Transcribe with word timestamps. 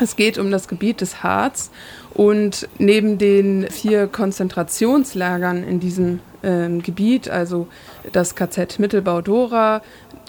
Es 0.00 0.16
geht 0.16 0.38
um 0.38 0.50
das 0.50 0.68
Gebiet 0.68 1.00
des 1.00 1.22
Harz 1.22 1.70
und 2.14 2.68
neben 2.78 3.18
den 3.18 3.70
vier 3.70 4.06
Konzentrationslagern 4.06 5.62
in 5.62 5.80
diesem 5.80 6.20
ähm, 6.42 6.82
Gebiet, 6.82 7.28
also 7.28 7.68
das 8.12 8.34
KZ 8.34 8.78
Mittelbau-Dora, 8.78 9.82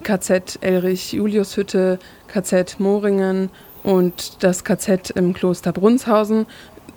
KZ 0.04 0.60
Elrich-Juliushütte, 0.62 2.00
KZ 2.28 2.80
Moringen 2.80 3.50
und 3.84 4.44
das 4.44 4.64
KZ 4.64 5.12
im 5.12 5.34
Kloster 5.34 5.72
Brunshausen 5.72 6.46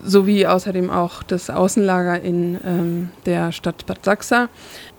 sowie 0.03 0.46
außerdem 0.46 0.91
auch 0.91 1.23
das 1.23 1.51
Außenlager 1.51 2.21
in 2.21 2.59
ähm, 2.64 3.11
der 3.25 3.53
Stadt 3.53 3.87
Bad 3.87 4.05
Sachsa, 4.05 4.48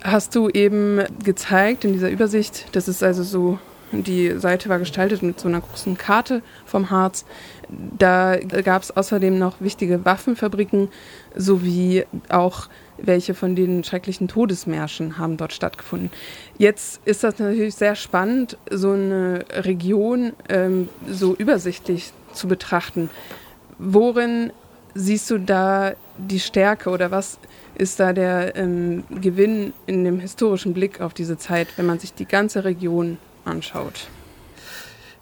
hast 0.04 0.36
du 0.36 0.50
eben 0.50 1.02
gezeigt 1.24 1.86
in 1.86 1.94
dieser 1.94 2.10
Übersicht, 2.10 2.66
das 2.74 2.88
ist 2.88 3.04
also 3.04 3.24
so, 3.24 3.60
die 3.92 4.38
Seite 4.38 4.70
war 4.70 4.80
gestaltet 4.80 5.24
mit 5.24 5.40
so 5.40 5.48
einer 5.48 5.62
großen 5.62 5.98
Karte 5.98 6.42
vom 6.66 6.90
Harz. 6.90 7.26
Da 7.70 8.38
gab 8.38 8.84
es 8.84 8.96
außerdem 8.96 9.38
noch 9.38 9.62
wichtige 9.62 10.04
Waffenfabriken 10.06 10.90
sowie 11.36 12.06
auch 12.30 12.70
welche 12.98 13.34
von 13.34 13.56
den 13.56 13.84
schrecklichen 13.84 14.28
Todesmärschen 14.28 15.18
haben 15.18 15.38
dort 15.38 15.54
stattgefunden. 15.54 16.10
Jetzt 16.58 17.02
ist 17.06 17.24
das 17.24 17.38
natürlich 17.40 17.76
sehr 17.76 17.96
spannend, 17.96 18.58
so 18.70 18.92
eine 18.92 19.46
Region 19.52 20.34
ähm, 20.50 20.90
so 21.08 21.36
übersichtlich 21.36 22.12
zu 22.34 22.48
betrachten. 22.48 23.10
Worin 23.78 24.52
siehst 24.96 25.30
du 25.30 25.38
da 25.38 25.94
die 26.18 26.40
Stärke 26.40 26.90
oder 26.90 27.12
was 27.12 27.40
ist 27.76 28.00
da 28.00 28.14
der 28.14 28.56
ähm, 28.56 29.04
Gewinn 29.22 29.74
in 29.86 30.04
dem 30.04 30.20
historischen 30.20 30.74
Blick 30.74 31.00
auf 31.00 31.14
diese 31.14 31.38
Zeit, 31.38 31.68
wenn 31.78 31.86
man 31.86 32.00
sich 32.00 32.14
die 32.14 32.26
ganze 32.26 32.64
Region 32.64 33.20
anschaut? 33.48 34.08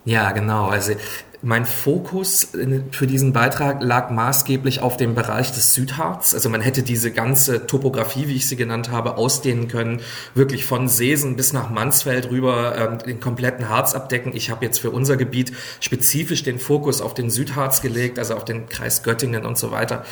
Ja, 0.03 0.31
genau. 0.31 0.67
Also 0.67 0.93
mein 1.41 1.65
Fokus 1.65 2.49
für 2.91 3.05
diesen 3.05 3.31
Beitrag 3.31 3.81
lag 3.81 4.09
maßgeblich 4.09 4.81
auf 4.81 4.97
dem 4.97 5.13
Bereich 5.13 5.51
des 5.51 5.73
Südharz. 5.73 6.33
Also 6.33 6.49
man 6.49 6.61
hätte 6.61 6.81
diese 6.81 7.11
ganze 7.11 7.67
Topografie, 7.67 8.27
wie 8.27 8.35
ich 8.35 8.47
sie 8.47 8.55
genannt 8.55 8.89
habe, 8.89 9.17
ausdehnen 9.17 9.67
können, 9.67 10.01
wirklich 10.33 10.65
von 10.65 10.87
Seesen 10.87 11.35
bis 11.35 11.53
nach 11.53 11.69
Mansfeld 11.69 12.31
rüber 12.31 12.75
ähm, 12.77 12.97
den 12.97 13.19
kompletten 13.19 13.69
Harz 13.69 13.93
abdecken. 13.93 14.35
Ich 14.35 14.49
habe 14.49 14.65
jetzt 14.65 14.79
für 14.79 14.89
unser 14.89 15.17
Gebiet 15.17 15.51
spezifisch 15.79 16.41
den 16.41 16.57
Fokus 16.57 17.01
auf 17.01 17.13
den 17.13 17.29
Südharz 17.29 17.81
gelegt, 17.81 18.17
also 18.17 18.35
auf 18.35 18.45
den 18.45 18.67
Kreis 18.67 19.03
Göttingen 19.03 19.45
und 19.45 19.57
so 19.57 19.69
weiter 19.69 20.03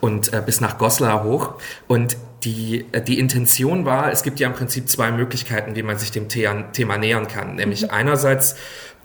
und 0.00 0.32
äh, 0.34 0.42
bis 0.44 0.60
nach 0.60 0.76
Goslar 0.76 1.24
hoch. 1.24 1.54
Und 1.88 2.16
die, 2.44 2.86
äh, 2.92 3.00
die 3.02 3.18
Intention 3.18 3.84
war, 3.84 4.10
es 4.10 4.22
gibt 4.22 4.40
ja 4.40 4.48
im 4.48 4.54
Prinzip 4.54 4.88
zwei 4.88 5.10
Möglichkeiten, 5.10 5.76
wie 5.76 5.82
man 5.82 5.98
sich 5.98 6.10
dem 6.10 6.28
Thema 6.28 6.98
nähern 6.98 7.28
kann. 7.28 7.56
Nämlich 7.56 7.82
mhm. 7.82 7.90
einerseits 7.90 8.56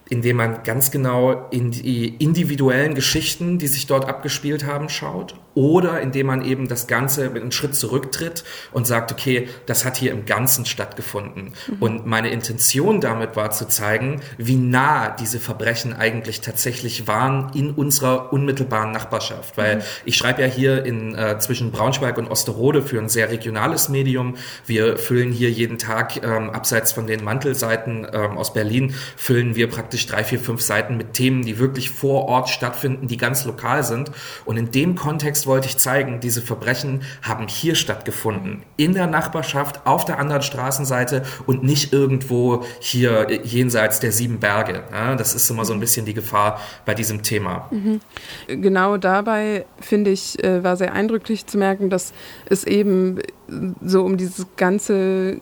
indem 0.09 0.38
man 0.38 0.63
ganz 0.63 0.91
genau 0.91 1.47
in 1.52 1.72
die 1.72 2.16
individuellen 2.16 2.95
Geschichten, 2.95 3.58
die 3.59 3.67
sich 3.67 3.88
dort 3.88 4.08
abgespielt 4.08 4.66
haben, 4.66 4.89
schaut 4.89 5.36
oder 5.58 6.02
indem 6.02 6.27
man 6.27 6.45
eben 6.45 6.67
das 6.67 6.86
Ganze 6.86 7.31
mit 7.31 7.41
einem 7.41 7.52
Schritt 7.52 7.73
zurücktritt 7.73 8.44
und 8.73 8.86
sagt, 8.86 9.11
okay, 9.11 9.49
das 9.66 9.86
hat 9.86 9.97
hier 9.97 10.11
im 10.11 10.27
Ganzen 10.27 10.67
stattgefunden. 10.67 11.53
Mhm. 11.66 11.77
Und 11.80 12.05
meine 12.05 12.30
Intention 12.30 13.02
damit 13.02 13.36
war 13.36 13.49
zu 13.49 13.67
zeigen, 13.67 14.22
wie 14.38 14.55
nah 14.55 15.09
diese 15.09 15.39
Verbrechen 15.39 15.94
eigentlich 15.94 16.42
tatsächlich 16.42 17.08
waren 17.08 17.52
in 17.55 17.71
unserer 17.71 18.31
unmittelbaren 18.31 18.92
Nachbarschaft. 18.92 19.58
Weil 19.58 19.77
mhm. 19.77 19.81
ich 20.05 20.16
schreibe 20.16 20.44
ja 20.44 20.47
hier 20.47 20.86
in, 20.86 21.16
äh, 21.16 21.39
zwischen 21.39 21.71
Braunschweig 21.71 22.19
und 22.19 22.30
Osterode 22.30 22.83
für 22.83 22.99
ein 22.99 23.09
sehr 23.09 23.31
regionales 23.31 23.89
Medium. 23.89 24.36
Wir 24.67 24.95
füllen 24.97 25.31
hier 25.31 25.49
jeden 25.49 25.80
Tag, 25.80 26.23
ähm, 26.23 26.52
abseits 26.52 26.92
von 26.92 27.08
den 27.08 27.23
Mantelseiten 27.23 28.05
ähm, 28.14 28.38
aus 28.38 28.53
Berlin, 28.53 28.94
füllen 29.16 29.55
wir 29.55 29.67
praktisch 29.71 29.96
drei, 30.05 30.23
vier, 30.23 30.39
fünf 30.39 30.61
Seiten 30.61 30.97
mit 30.97 31.13
Themen, 31.13 31.43
die 31.43 31.59
wirklich 31.59 31.89
vor 31.89 32.25
Ort 32.25 32.49
stattfinden, 32.49 33.07
die 33.07 33.17
ganz 33.17 33.45
lokal 33.45 33.83
sind. 33.83 34.11
Und 34.45 34.57
in 34.57 34.71
dem 34.71 34.95
Kontext 34.95 35.47
wollte 35.47 35.67
ich 35.67 35.77
zeigen, 35.77 36.19
diese 36.19 36.41
Verbrechen 36.41 37.01
haben 37.21 37.47
hier 37.47 37.75
stattgefunden, 37.75 38.63
in 38.77 38.93
der 38.93 39.07
Nachbarschaft, 39.07 39.85
auf 39.85 40.05
der 40.05 40.19
anderen 40.19 40.41
Straßenseite 40.41 41.23
und 41.45 41.63
nicht 41.63 41.93
irgendwo 41.93 42.63
hier 42.80 43.27
jenseits 43.43 43.99
der 43.99 44.11
sieben 44.11 44.39
Berge. 44.39 44.83
Ja, 44.91 45.15
das 45.15 45.33
ist 45.33 45.49
immer 45.49 45.65
so 45.65 45.73
ein 45.73 45.80
bisschen 45.80 46.05
die 46.05 46.13
Gefahr 46.13 46.59
bei 46.86 46.93
diesem 46.93 47.23
Thema. 47.23 47.67
Mhm. 47.71 47.99
Genau 48.47 48.97
dabei, 48.97 49.65
finde 49.80 50.11
ich, 50.11 50.43
äh, 50.43 50.63
war 50.63 50.77
sehr 50.77 50.93
eindrücklich 50.93 51.47
zu 51.47 51.57
merken, 51.57 51.89
dass 51.89 52.13
es 52.45 52.63
eben 52.63 53.19
so 53.81 54.03
um 54.03 54.17
dieses 54.17 54.45
ganze 54.57 55.39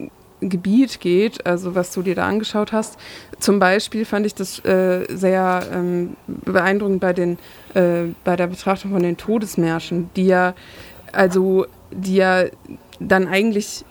Gebiet 0.50 1.00
geht, 1.00 1.46
also 1.46 1.76
was 1.76 1.94
du 1.94 2.02
dir 2.02 2.16
da 2.16 2.28
angeschaut 2.28 2.72
hast. 2.72 2.98
Zum 3.40 3.60
Beispiel 3.60 4.06
fand 4.06 4.26
ich 4.26 4.36
das 4.36 4.64
äh, 4.66 5.06
sehr 5.10 5.64
ähm, 5.74 6.16
beeindruckend 6.28 7.00
bei, 7.00 7.14
den, 7.14 7.38
äh, 7.74 8.04
bei 8.24 8.36
der 8.36 8.48
Betrachtung 8.48 8.92
von 8.92 9.04
den 9.04 9.18
Todesmärschen, 9.18 10.10
die 10.16 10.28
ja, 10.28 10.56
also, 11.12 11.66
die 11.92 12.16
ja 12.16 12.46
dann 13.00 13.28
eigentlich 13.28 13.86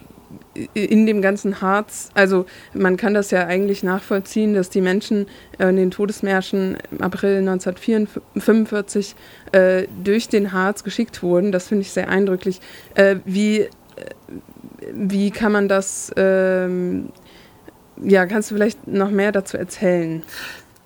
in 0.73 1.07
dem 1.07 1.21
ganzen 1.21 1.61
Harz, 1.61 2.11
also 2.15 2.47
man 2.75 2.97
kann 2.97 3.13
das 3.13 3.33
ja 3.33 3.47
eigentlich 3.47 3.83
nachvollziehen, 3.83 4.55
dass 4.55 4.71
die 4.71 4.81
Menschen 4.81 5.27
in 5.59 5.77
den 5.77 5.91
Todesmärschen 5.91 6.77
im 6.93 7.01
April 7.01 7.39
1945 7.39 9.17
äh, 9.53 9.87
durch 10.03 10.29
den 10.29 10.53
Harz 10.53 10.85
geschickt 10.85 11.23
wurden. 11.23 11.51
Das 11.51 11.69
finde 11.69 11.83
ich 11.83 11.91
sehr 11.91 12.09
eindrücklich. 12.09 12.61
Äh, 12.95 13.17
wie, 13.25 13.61
äh, 13.61 13.69
wie 14.93 15.31
kann 15.31 15.53
man 15.53 15.69
das, 15.69 16.13
ähm, 16.17 17.11
ja, 18.03 18.27
kannst 18.27 18.51
du 18.51 18.55
vielleicht 18.55 18.87
noch 18.87 19.11
mehr 19.11 19.33
dazu 19.33 19.57
erzählen? 19.57 20.23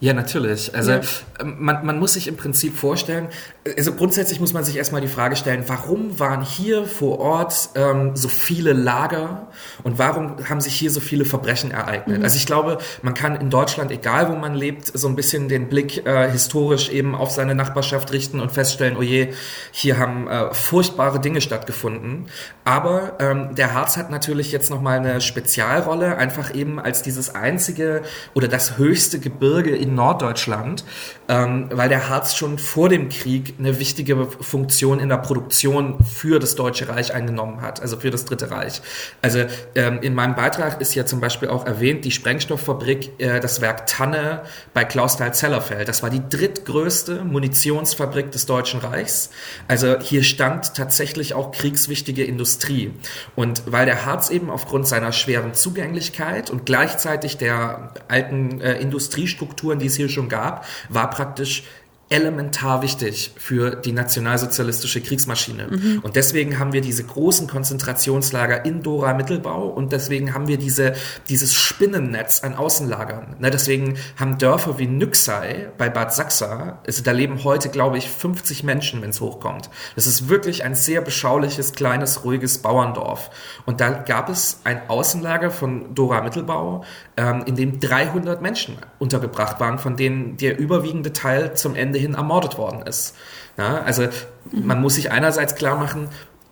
Ja, 0.01 0.13
natürlich. 0.13 0.75
Also 0.75 0.93
ja. 0.93 1.01
Ähm, 1.41 1.57
man, 1.59 1.85
man 1.85 1.99
muss 1.99 2.13
sich 2.13 2.29
im 2.29 2.37
Prinzip 2.37 2.77
vorstellen, 2.77 3.29
also 3.77 3.93
grundsätzlich 3.93 4.41
muss 4.41 4.53
man 4.53 4.65
sich 4.65 4.77
erstmal 4.77 5.01
die 5.01 5.09
Frage 5.09 5.37
stellen, 5.37 5.65
warum 5.67 6.19
waren 6.19 6.43
hier 6.43 6.85
vor 6.87 7.19
Ort 7.19 7.71
ähm, 7.75 8.15
so 8.15 8.29
viele 8.29 8.73
Lager 8.73 9.49
und 9.83 9.99
warum 9.99 10.37
haben 10.49 10.61
sich 10.61 10.75
hier 10.75 10.91
so 10.91 11.01
viele 11.01 11.25
Verbrechen 11.25 11.71
ereignet? 11.71 12.19
Mhm. 12.19 12.25
Also 12.25 12.37
ich 12.37 12.47
glaube, 12.47 12.79
man 13.03 13.15
kann 13.15 13.37
in 13.37 13.51
Deutschland, 13.51 13.91
egal 13.91 14.31
wo 14.31 14.37
man 14.37 14.55
lebt, 14.55 14.87
so 14.87 15.09
ein 15.09 15.17
bisschen 15.17 15.49
den 15.49 15.69
Blick 15.69 16.07
äh, 16.07 16.31
historisch 16.31 16.91
eben 16.91 17.15
auf 17.15 17.31
seine 17.31 17.55
Nachbarschaft 17.55 18.13
richten 18.13 18.41
und 18.41 18.53
feststellen, 18.53 18.97
oh 18.97 19.03
je, 19.03 19.29
hier 19.73 19.99
haben 19.99 20.29
äh, 20.29 20.53
furchtbare 20.55 21.21
Dinge 21.21 21.41
stattgefunden. 21.41 22.27
Aber 22.65 23.17
ähm, 23.19 23.55
der 23.55 23.75
Harz 23.75 23.97
hat 23.97 24.11
natürlich 24.11 24.53
jetzt 24.53 24.71
nochmal 24.71 24.99
eine 24.99 25.21
Spezialrolle, 25.21 26.17
einfach 26.17 26.55
eben 26.55 26.79
als 26.79 27.03
dieses 27.03 27.35
einzige 27.35 28.03
oder 28.35 28.49
das 28.49 28.79
höchste 28.79 29.19
Gebirge 29.19 29.75
in 29.75 29.95
Norddeutschland, 29.95 30.85
ähm, 31.29 31.69
weil 31.73 31.89
der 31.89 32.09
Harz 32.09 32.37
schon 32.37 32.59
vor 32.59 32.89
dem 32.89 33.09
Krieg 33.09 33.58
eine 33.59 33.79
wichtige 33.79 34.27
Funktion 34.27 35.01
in 35.01 35.09
der 35.09 35.19
Produktion 35.19 36.05
für 36.05 36.39
das 36.39 36.55
Deutsche 36.55 36.89
Reich 36.89 37.15
eingenommen 37.15 37.61
hat, 37.61 37.81
also 37.81 37.97
für 37.97 38.11
das 38.11 38.25
Dritte 38.25 38.51
Reich. 38.51 38.83
Also 39.23 39.45
ähm, 39.75 40.01
in 40.03 40.15
meinem 40.15 40.35
Beitrag 40.35 40.81
ist 40.81 40.95
ja 40.95 41.07
zum 41.07 41.21
Beispiel 41.21 41.49
auch 41.49 41.67
erwähnt, 41.67 42.05
die 42.05 42.11
Sprengstofffabrik, 42.11 43.13
äh, 43.19 43.41
das 43.41 43.61
Werk 43.61 43.87
Tanne 43.87 44.43
bei 44.75 44.85
Klausthal-Zellerfeld. 44.85 45.89
Das 45.89 46.03
war 46.03 46.11
die 46.11 46.23
drittgrößte 46.29 47.25
Munitionsfabrik 47.25 48.31
des 48.31 48.47
Deutschen 48.47 48.81
Reichs. 48.81 49.31
Also 49.67 49.99
hier 50.01 50.23
stand 50.23 50.75
tatsächlich 50.75 51.35
auch 51.35 51.53
kriegswichtige 51.53 52.25
Industrie. 52.25 52.93
Und 53.37 53.63
weil 53.67 53.87
der 53.87 54.05
Harz 54.05 54.31
eben 54.31 54.51
aufgrund 54.51 54.87
seiner 54.87 55.13
schweren 55.13 55.55
Zugänglichkeit 55.55 56.51
und 56.51 56.67
gleichzeitig 56.67 57.39
der 57.39 57.95
alten 58.09 58.61
äh, 58.61 58.75
Industriestrukturen 58.75 59.79
die 59.79 59.87
es 59.87 59.97
hier 59.97 60.09
schon 60.09 60.29
gab, 60.29 60.67
war 60.89 61.11
praktisch 61.11 61.65
elementar 62.11 62.83
wichtig 62.83 63.33
für 63.37 63.77
die 63.77 63.93
nationalsozialistische 63.93 65.03
Kriegsmaschine. 65.03 65.69
Mhm. 65.69 66.01
Und 66.03 66.17
deswegen 66.17 66.59
haben 66.59 66.73
wir 66.73 66.81
diese 66.81 67.05
großen 67.05 67.47
Konzentrationslager 67.47 68.65
in 68.65 68.83
Dora 68.83 69.13
Mittelbau 69.13 69.67
und 69.67 69.93
deswegen 69.93 70.33
haben 70.33 70.49
wir 70.49 70.57
diese, 70.57 70.95
dieses 71.29 71.55
Spinnennetz 71.55 72.43
an 72.43 72.55
Außenlagern. 72.55 73.37
Ne, 73.41 73.51
deswegen 73.51 73.99
haben 74.17 74.39
Dörfer 74.39 74.79
wie 74.79 74.87
Nüxei 74.87 75.69
bei 75.77 75.91
Bad 75.91 76.15
Sachsa, 76.15 76.81
also 76.87 77.03
da 77.03 77.13
leben 77.13 77.45
heute, 77.45 77.69
glaube 77.69 77.99
ich, 77.99 78.09
50 78.09 78.65
Menschen, 78.65 79.03
wenn 79.03 79.11
es 79.11 79.21
hochkommt. 79.21 79.69
Das 79.95 80.07
ist 80.07 80.29
wirklich 80.29 80.65
ein 80.65 80.75
sehr 80.75 81.03
beschauliches, 81.03 81.75
kleines, 81.75 82.25
ruhiges 82.25 82.59
Bauerndorf. 82.59 83.31
Und 83.67 83.81
da 83.81 83.91
gab 83.91 84.31
es 84.31 84.61
ein 84.65 84.89
Außenlager 84.89 85.51
von 85.51 85.95
Dora 85.95 86.23
Mittelbau, 86.23 86.85
ähm, 87.19 87.43
in 87.47 87.57
dem 87.57 87.81
300 87.81 88.41
Menschen 88.41 88.79
untergebracht 88.99 89.61
waren, 89.61 89.79
von 89.79 89.97
denen 89.97 90.37
der 90.39 90.59
überwiegende 90.59 91.13
Teil 91.13 91.55
zum 91.55 91.75
Ende 91.75 91.98
Ende 91.99 92.01
hin 92.01 92.15
ermordet 92.15 92.59
worden 92.59 92.83
ist. 92.83 93.15
Ja, 93.57 93.83
also 93.83 94.09
man 94.53 94.81
muss 94.81 94.95
sich 94.95 95.11
einerseits 95.11 95.57
klar 95.57 95.77
machen, 95.77 96.09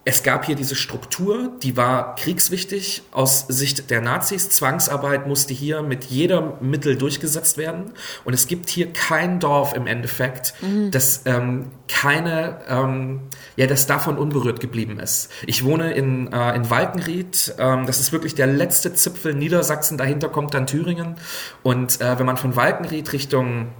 es 0.08 0.22
gab 0.22 0.44
hier 0.44 0.54
diese 0.54 0.76
Struktur, 0.76 1.50
die 1.64 1.76
war 1.76 2.14
kriegswichtig 2.14 3.02
aus 3.10 3.44
Sicht 3.48 3.90
der 3.90 4.00
Nazis. 4.00 4.50
Zwangsarbeit 4.50 5.26
musste 5.26 5.52
hier 5.52 5.82
mit 5.82 6.04
jedem 6.04 6.52
Mittel 6.60 6.96
durchgesetzt 6.96 7.58
werden. 7.58 7.90
Und 8.24 8.32
es 8.32 8.46
gibt 8.46 8.68
hier 8.68 8.92
kein 8.92 9.40
Dorf 9.40 9.74
im 9.74 9.88
Endeffekt, 9.88 10.54
mhm. 10.62 10.92
das 10.92 11.22
ähm, 11.24 11.72
keine, 11.88 12.60
ähm, 12.68 13.22
ja, 13.56 13.66
das 13.66 13.88
davon 13.88 14.16
unberührt 14.16 14.60
geblieben 14.60 15.00
ist. 15.00 15.28
Ich 15.44 15.64
wohne 15.64 15.92
in, 15.94 16.32
äh, 16.32 16.54
in 16.54 16.70
Walkenried. 16.70 17.56
Ähm, 17.58 17.86
das 17.86 17.98
ist 17.98 18.12
wirklich 18.12 18.36
der 18.36 18.46
letzte 18.46 18.94
Zipfel 18.94 19.34
Niedersachsen. 19.34 19.98
Dahinter 19.98 20.28
kommt 20.28 20.54
dann 20.54 20.68
Thüringen. 20.68 21.16
Und 21.64 22.00
äh, 22.00 22.16
wenn 22.16 22.26
man 22.26 22.36
von 22.36 22.54
Walkenried 22.54 23.12
Richtung 23.12 23.72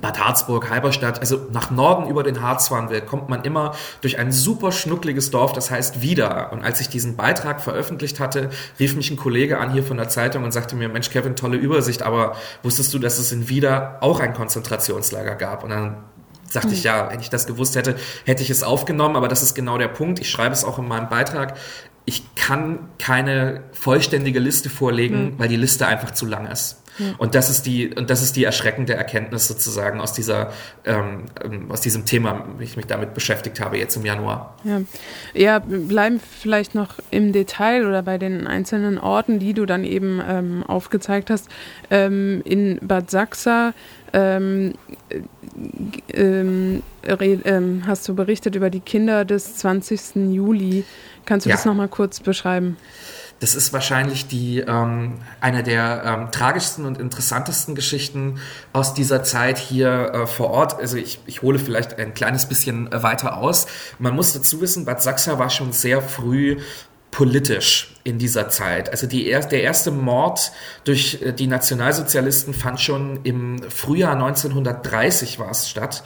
Bad 0.00 0.18
Harzburg, 0.18 0.70
Halberstadt, 0.70 1.20
also 1.20 1.46
nach 1.52 1.70
Norden 1.70 2.08
über 2.08 2.22
den 2.22 2.42
Harz 2.42 2.68
fahren 2.68 2.90
will, 2.90 3.00
kommt 3.00 3.28
man 3.28 3.42
immer 3.44 3.74
durch 4.00 4.18
ein 4.18 4.32
super 4.32 4.72
schnuckliges 4.72 5.30
Dorf, 5.30 5.52
das 5.52 5.70
heißt 5.70 6.02
Wieder. 6.02 6.52
Und 6.52 6.64
als 6.64 6.80
ich 6.80 6.88
diesen 6.88 7.16
Beitrag 7.16 7.60
veröffentlicht 7.60 8.20
hatte, 8.20 8.50
rief 8.78 8.96
mich 8.96 9.10
ein 9.10 9.16
Kollege 9.16 9.58
an 9.58 9.72
hier 9.72 9.82
von 9.82 9.96
der 9.96 10.08
Zeitung 10.08 10.44
und 10.44 10.52
sagte 10.52 10.76
mir, 10.76 10.88
Mensch 10.88 11.10
Kevin, 11.10 11.36
tolle 11.36 11.56
Übersicht, 11.56 12.02
aber 12.02 12.36
wusstest 12.62 12.92
du, 12.94 12.98
dass 12.98 13.18
es 13.18 13.32
in 13.32 13.48
Wieder 13.48 13.98
auch 14.00 14.20
ein 14.20 14.34
Konzentrationslager 14.34 15.34
gab? 15.34 15.64
Und 15.64 15.70
dann 15.70 15.96
sagte 16.50 16.74
ich, 16.74 16.84
ja, 16.84 17.10
wenn 17.10 17.20
ich 17.20 17.30
das 17.30 17.46
gewusst 17.46 17.76
hätte, 17.76 17.96
hätte 18.24 18.42
ich 18.42 18.50
es 18.50 18.62
aufgenommen, 18.62 19.16
aber 19.16 19.28
das 19.28 19.42
ist 19.42 19.54
genau 19.54 19.78
der 19.78 19.88
Punkt. 19.88 20.18
Ich 20.20 20.30
schreibe 20.30 20.52
es 20.52 20.64
auch 20.64 20.78
in 20.78 20.88
meinem 20.88 21.08
Beitrag. 21.08 21.56
Ich 22.04 22.34
kann 22.36 22.88
keine 22.98 23.64
vollständige 23.72 24.38
Liste 24.38 24.70
vorlegen, 24.70 25.24
mhm. 25.24 25.38
weil 25.38 25.48
die 25.48 25.56
Liste 25.56 25.86
einfach 25.86 26.12
zu 26.12 26.24
lang 26.24 26.46
ist. 26.46 26.82
Und 27.18 27.34
das 27.34 27.50
ist 27.50 27.66
die, 27.66 27.94
und 27.94 28.10
das 28.10 28.22
ist 28.22 28.36
die 28.36 28.44
erschreckende 28.44 28.94
Erkenntnis 28.94 29.46
sozusagen 29.48 30.00
aus 30.00 30.12
dieser, 30.12 30.52
ähm, 30.84 31.26
ähm, 31.44 31.70
aus 31.70 31.80
diesem 31.80 32.04
Thema, 32.04 32.46
wie 32.58 32.64
ich 32.64 32.76
mich 32.76 32.86
damit 32.86 33.14
beschäftigt 33.14 33.60
habe 33.60 33.78
jetzt 33.78 33.96
im 33.96 34.04
Januar. 34.04 34.56
Ja. 34.64 34.80
ja, 35.34 35.58
bleiben 35.60 36.20
vielleicht 36.20 36.74
noch 36.74 36.94
im 37.10 37.32
Detail 37.32 37.86
oder 37.86 38.02
bei 38.02 38.18
den 38.18 38.46
einzelnen 38.46 38.98
Orten, 38.98 39.38
die 39.38 39.54
du 39.54 39.66
dann 39.66 39.84
eben 39.84 40.20
ähm, 40.26 40.62
aufgezeigt 40.66 41.30
hast. 41.30 41.48
Ähm, 41.90 42.42
in 42.44 42.78
Bad 42.82 43.10
Sachsa 43.10 43.74
ähm, 44.12 44.74
ähm, 46.12 46.82
ähm, 47.02 47.82
hast 47.86 48.08
du 48.08 48.14
berichtet 48.14 48.54
über 48.54 48.70
die 48.70 48.80
Kinder 48.80 49.24
des 49.24 49.56
20. 49.56 50.32
Juli. 50.32 50.84
Kannst 51.26 51.46
du 51.46 51.50
ja. 51.50 51.56
das 51.56 51.64
nochmal 51.64 51.88
kurz 51.88 52.20
beschreiben? 52.20 52.76
Das 53.40 53.54
ist 53.54 53.72
wahrscheinlich 53.72 54.26
die 54.26 54.60
ähm, 54.60 55.18
eine 55.40 55.62
der 55.62 56.02
ähm, 56.04 56.30
tragischsten 56.32 56.84
und 56.84 56.98
interessantesten 56.98 57.74
Geschichten 57.74 58.40
aus 58.72 58.94
dieser 58.94 59.22
Zeit 59.22 59.58
hier 59.58 60.12
äh, 60.12 60.26
vor 60.26 60.50
Ort. 60.50 60.78
Also 60.80 60.96
ich, 60.96 61.20
ich 61.26 61.42
hole 61.42 61.58
vielleicht 61.58 61.98
ein 61.98 62.14
kleines 62.14 62.46
bisschen 62.46 62.90
äh, 62.90 63.02
weiter 63.02 63.36
aus. 63.36 63.66
Man 63.98 64.16
muss 64.16 64.32
dazu 64.32 64.60
wissen, 64.60 64.84
Bad 64.84 65.02
Sachsa 65.02 65.38
war 65.38 65.50
schon 65.50 65.72
sehr 65.72 66.02
früh 66.02 66.56
politisch 67.10 67.94
in 68.04 68.18
dieser 68.18 68.48
Zeit. 68.48 68.90
Also 68.90 69.06
die 69.06 69.26
er, 69.28 69.40
der 69.40 69.62
erste 69.62 69.90
Mord 69.90 70.52
durch 70.84 71.22
äh, 71.22 71.32
die 71.32 71.46
Nationalsozialisten 71.46 72.54
fand 72.54 72.80
schon 72.80 73.20
im 73.22 73.62
Frühjahr 73.70 74.14
1930 74.14 75.38
war 75.38 75.50
es 75.50 75.68
statt 75.68 76.02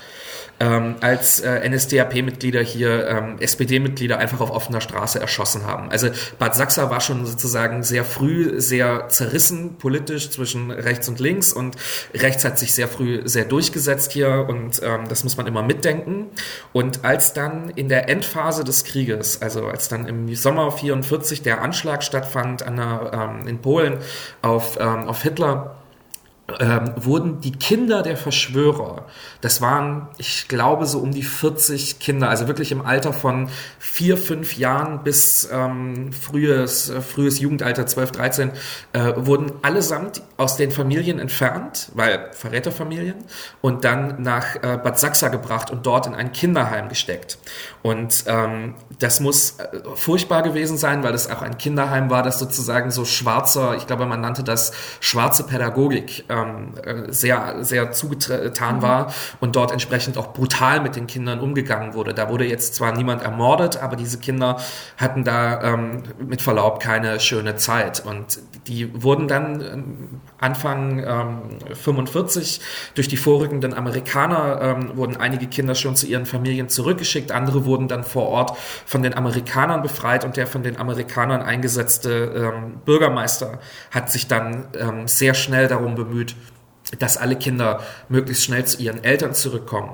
ähm, 0.62 0.94
als 1.00 1.40
äh, 1.40 1.68
NSDAP-Mitglieder 1.68 2.60
hier 2.60 3.08
ähm, 3.08 3.36
SPD-Mitglieder 3.40 4.18
einfach 4.18 4.40
auf 4.40 4.52
offener 4.52 4.80
Straße 4.80 5.18
erschossen 5.18 5.66
haben. 5.66 5.90
Also 5.90 6.08
Bad 6.38 6.54
Sachsa 6.54 6.88
war 6.88 7.00
schon 7.00 7.26
sozusagen 7.26 7.82
sehr 7.82 8.04
früh 8.04 8.60
sehr 8.60 9.08
zerrissen 9.08 9.76
politisch 9.78 10.30
zwischen 10.30 10.70
rechts 10.70 11.08
und 11.08 11.18
links 11.18 11.52
und 11.52 11.76
rechts 12.14 12.44
hat 12.44 12.60
sich 12.60 12.74
sehr 12.74 12.86
früh 12.86 13.22
sehr 13.24 13.44
durchgesetzt 13.44 14.12
hier 14.12 14.46
und 14.48 14.80
ähm, 14.84 15.08
das 15.08 15.24
muss 15.24 15.36
man 15.36 15.48
immer 15.48 15.64
mitdenken. 15.64 16.26
Und 16.72 17.04
als 17.04 17.32
dann 17.32 17.70
in 17.70 17.88
der 17.88 18.08
Endphase 18.08 18.62
des 18.62 18.84
Krieges, 18.84 19.42
also 19.42 19.66
als 19.66 19.88
dann 19.88 20.06
im 20.06 20.32
Sommer 20.36 20.70
44 20.70 21.42
der 21.42 21.60
Anschlag 21.60 22.04
stattfand 22.04 22.62
an 22.62 22.76
der, 22.76 23.10
ähm, 23.12 23.48
in 23.48 23.58
Polen 23.58 23.98
auf, 24.42 24.78
ähm, 24.80 25.08
auf 25.08 25.22
Hitler, 25.22 25.81
ähm, 26.60 26.92
wurden 26.96 27.40
die 27.40 27.52
Kinder 27.52 28.02
der 28.02 28.16
Verschwörer, 28.16 29.06
das 29.40 29.60
waren, 29.60 30.08
ich 30.18 30.48
glaube, 30.48 30.86
so 30.86 30.98
um 30.98 31.10
die 31.10 31.22
40 31.22 31.98
Kinder, 31.98 32.28
also 32.28 32.46
wirklich 32.46 32.72
im 32.72 32.84
Alter 32.84 33.12
von 33.12 33.48
vier, 33.78 34.16
fünf 34.16 34.56
Jahren 34.56 35.02
bis 35.02 35.48
ähm, 35.52 36.12
frühes, 36.12 36.90
äh, 36.90 37.00
frühes 37.00 37.40
Jugendalter, 37.40 37.86
12, 37.86 38.12
13, 38.12 38.50
äh, 38.92 39.12
wurden 39.16 39.52
allesamt 39.62 40.22
aus 40.36 40.56
den 40.56 40.70
Familien 40.70 41.18
entfernt, 41.18 41.90
weil 41.94 42.30
Verräterfamilien, 42.32 43.16
und 43.60 43.84
dann 43.84 44.22
nach 44.22 44.56
äh, 44.56 44.78
Bad 44.82 44.98
Sachsa 44.98 45.28
gebracht 45.28 45.70
und 45.70 45.86
dort 45.86 46.06
in 46.06 46.14
ein 46.14 46.32
Kinderheim 46.32 46.88
gesteckt. 46.88 47.38
Und 47.82 48.24
ähm, 48.26 48.74
das 48.98 49.20
muss 49.20 49.58
äh, 49.58 49.78
furchtbar 49.94 50.42
gewesen 50.42 50.76
sein, 50.76 51.02
weil 51.02 51.14
es 51.14 51.28
auch 51.28 51.42
ein 51.42 51.58
Kinderheim 51.58 52.10
war, 52.10 52.22
das 52.22 52.38
sozusagen 52.38 52.90
so 52.90 53.04
schwarzer, 53.04 53.76
ich 53.76 53.86
glaube, 53.86 54.06
man 54.06 54.20
nannte 54.20 54.44
das 54.44 54.72
schwarze 55.00 55.44
Pädagogik, 55.44 56.24
ähm, 56.42 57.08
äh, 57.08 57.12
sehr, 57.12 57.64
sehr 57.64 57.92
zugetan 57.92 58.82
war 58.82 59.12
und 59.40 59.56
dort 59.56 59.72
entsprechend 59.72 60.16
auch 60.18 60.32
brutal 60.32 60.80
mit 60.80 60.96
den 60.96 61.06
Kindern 61.06 61.40
umgegangen 61.40 61.94
wurde. 61.94 62.14
Da 62.14 62.28
wurde 62.28 62.44
jetzt 62.44 62.74
zwar 62.74 62.92
niemand 62.92 63.22
ermordet, 63.22 63.82
aber 63.82 63.96
diese 63.96 64.18
Kinder 64.18 64.58
hatten 64.96 65.24
da 65.24 65.62
ähm, 65.62 66.02
mit 66.18 66.42
Verlaub 66.42 66.80
keine 66.80 67.20
schöne 67.20 67.56
Zeit 67.56 68.04
und 68.04 68.38
die 68.66 69.02
wurden 69.02 69.28
dann 69.28 69.60
ähm, 69.60 70.20
Anfang 70.38 70.98
ähm, 71.04 71.74
45 71.74 72.60
durch 72.94 73.08
die 73.08 73.16
vorrückenden 73.16 73.74
Amerikaner 73.74 74.60
ähm, 74.60 74.96
wurden 74.96 75.16
einige 75.16 75.46
Kinder 75.46 75.74
schon 75.74 75.96
zu 75.96 76.06
ihren 76.06 76.26
Familien 76.26 76.68
zurückgeschickt, 76.68 77.32
andere 77.32 77.64
wurden 77.64 77.88
dann 77.88 78.04
vor 78.04 78.28
Ort 78.28 78.56
von 78.86 79.02
den 79.02 79.14
Amerikanern 79.14 79.82
befreit 79.82 80.24
und 80.24 80.36
der 80.36 80.46
von 80.46 80.62
den 80.62 80.76
Amerikanern 80.76 81.42
eingesetzte 81.42 82.52
ähm, 82.54 82.80
Bürgermeister 82.84 83.58
hat 83.90 84.12
sich 84.12 84.28
dann 84.28 84.68
ähm, 84.78 85.08
sehr 85.08 85.34
schnell 85.34 85.68
darum 85.68 85.94
bemüht, 85.94 86.36
dass 86.98 87.16
alle 87.16 87.36
Kinder 87.36 87.80
möglichst 88.08 88.44
schnell 88.44 88.64
zu 88.64 88.80
ihren 88.80 89.02
Eltern 89.02 89.34
zurückkommen. 89.34 89.90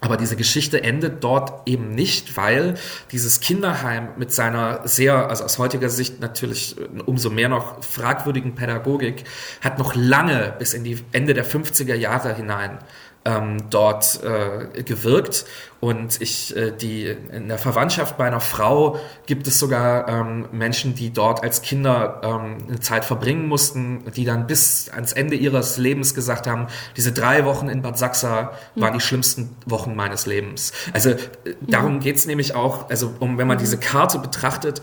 Aber 0.00 0.16
diese 0.16 0.36
Geschichte 0.36 0.82
endet 0.82 1.24
dort 1.24 1.66
eben 1.66 1.94
nicht, 1.94 2.36
weil 2.36 2.74
dieses 3.10 3.40
Kinderheim 3.40 4.08
mit 4.16 4.32
seiner 4.32 4.86
sehr, 4.86 5.30
also 5.30 5.44
aus 5.44 5.58
heutiger 5.58 5.88
Sicht 5.88 6.20
natürlich 6.20 6.76
umso 7.06 7.30
mehr 7.30 7.48
noch 7.48 7.82
fragwürdigen 7.82 8.54
Pädagogik, 8.54 9.24
hat 9.62 9.78
noch 9.78 9.94
lange 9.94 10.54
bis 10.58 10.74
in 10.74 10.84
die 10.84 11.02
Ende 11.12 11.32
der 11.32 11.46
50er 11.46 11.94
Jahre 11.94 12.34
hinein 12.34 12.78
ähm, 13.24 13.70
dort 13.70 14.20
äh, 14.22 14.82
gewirkt. 14.82 15.46
Und 15.80 16.20
ich, 16.22 16.56
äh, 16.56 16.70
die, 16.70 17.06
in 17.06 17.48
der 17.48 17.58
Verwandtschaft 17.58 18.16
bei 18.16 18.26
einer 18.26 18.40
Frau 18.40 18.98
gibt 19.26 19.46
es 19.46 19.58
sogar 19.58 20.08
ähm, 20.08 20.46
Menschen, 20.52 20.94
die 20.94 21.10
dort 21.10 21.42
als 21.42 21.60
Kinder 21.60 22.20
ähm, 22.22 22.68
eine 22.68 22.80
Zeit 22.80 23.04
verbringen 23.04 23.46
mussten, 23.48 24.02
die 24.16 24.24
dann 24.24 24.46
bis 24.46 24.88
ans 24.88 25.12
Ende 25.12 25.36
ihres 25.36 25.76
Lebens 25.76 26.14
gesagt 26.14 26.46
haben, 26.46 26.68
diese 26.96 27.12
drei 27.12 27.44
Wochen 27.44 27.68
in 27.68 27.82
Bad 27.82 27.98
Sachsa 27.98 28.52
waren 28.76 28.94
mhm. 28.94 28.98
die 28.98 29.04
schlimmsten 29.04 29.56
Wochen 29.66 29.94
meines 29.94 30.24
Lebens. 30.26 30.72
Also 30.92 31.10
äh, 31.10 31.18
darum 31.60 31.96
mhm. 31.96 32.00
geht's 32.00 32.26
nämlich 32.26 32.54
auch, 32.54 32.88
also 32.88 33.12
um, 33.20 33.36
wenn 33.36 33.46
man 33.46 33.58
diese 33.58 33.78
Karte 33.78 34.18
betrachtet, 34.18 34.80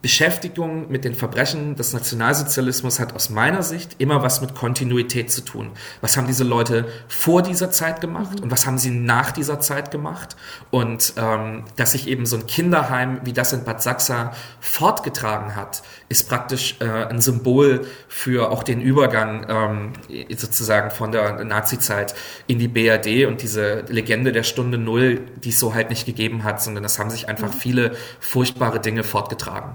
Beschäftigung 0.00 0.88
mit 0.90 1.04
den 1.04 1.14
Verbrechen 1.14 1.74
des 1.74 1.92
Nationalsozialismus 1.92 3.00
hat 3.00 3.16
aus 3.16 3.30
meiner 3.30 3.64
Sicht 3.64 3.96
immer 3.98 4.22
was 4.22 4.40
mit 4.40 4.54
Kontinuität 4.54 5.32
zu 5.32 5.40
tun. 5.40 5.72
Was 6.00 6.16
haben 6.16 6.28
diese 6.28 6.44
Leute 6.44 6.86
vor 7.08 7.42
dieser 7.42 7.72
Zeit 7.72 8.00
gemacht 8.00 8.36
mhm. 8.36 8.44
und 8.44 8.50
was 8.52 8.64
haben 8.64 8.78
sie 8.78 8.90
nach 8.90 9.32
dieser 9.32 9.58
Zeit 9.58 9.90
gemacht? 9.90 10.36
Und 10.70 11.14
ähm, 11.16 11.64
dass 11.74 11.92
sich 11.92 12.06
eben 12.06 12.26
so 12.26 12.36
ein 12.36 12.46
Kinderheim 12.46 13.20
wie 13.24 13.32
das 13.32 13.52
in 13.52 13.64
Bad 13.64 13.82
Sachsa 13.82 14.32
fortgetragen 14.60 15.56
hat, 15.56 15.82
ist 16.08 16.28
praktisch 16.28 16.76
äh, 16.78 16.84
ein 16.84 17.20
Symbol 17.20 17.84
für 18.06 18.52
auch 18.52 18.62
den 18.62 18.80
Übergang 18.80 19.46
ähm, 19.48 19.92
sozusagen 20.36 20.92
von 20.92 21.10
der 21.10 21.42
Nazizeit 21.44 22.14
in 22.46 22.60
die 22.60 22.68
BRD 22.68 23.26
und 23.26 23.42
diese 23.42 23.80
Legende 23.88 24.30
der 24.30 24.44
Stunde 24.44 24.78
Null, 24.78 25.22
die 25.42 25.48
es 25.48 25.58
so 25.58 25.74
halt 25.74 25.90
nicht 25.90 26.06
gegeben 26.06 26.44
hat, 26.44 26.62
sondern 26.62 26.84
es 26.84 27.00
haben 27.00 27.10
sich 27.10 27.28
einfach 27.28 27.52
mhm. 27.52 27.58
viele 27.58 27.96
furchtbare 28.20 28.78
Dinge 28.78 29.02
fortgetragen. 29.02 29.74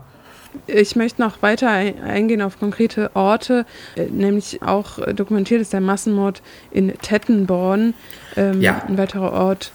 Ich 0.67 0.95
möchte 0.95 1.21
noch 1.21 1.41
weiter 1.41 1.69
eingehen 1.69 2.41
auf 2.41 2.59
konkrete 2.59 3.11
Orte, 3.15 3.65
äh, 3.95 4.05
nämlich 4.05 4.61
auch 4.61 4.99
dokumentiert 5.13 5.61
ist 5.61 5.73
der 5.73 5.81
Massenmord 5.81 6.41
in 6.71 6.93
Tettenborn, 6.99 7.93
ähm, 8.35 8.61
ja. 8.61 8.83
ein 8.87 8.97
weiterer 8.97 9.33
Ort. 9.33 9.71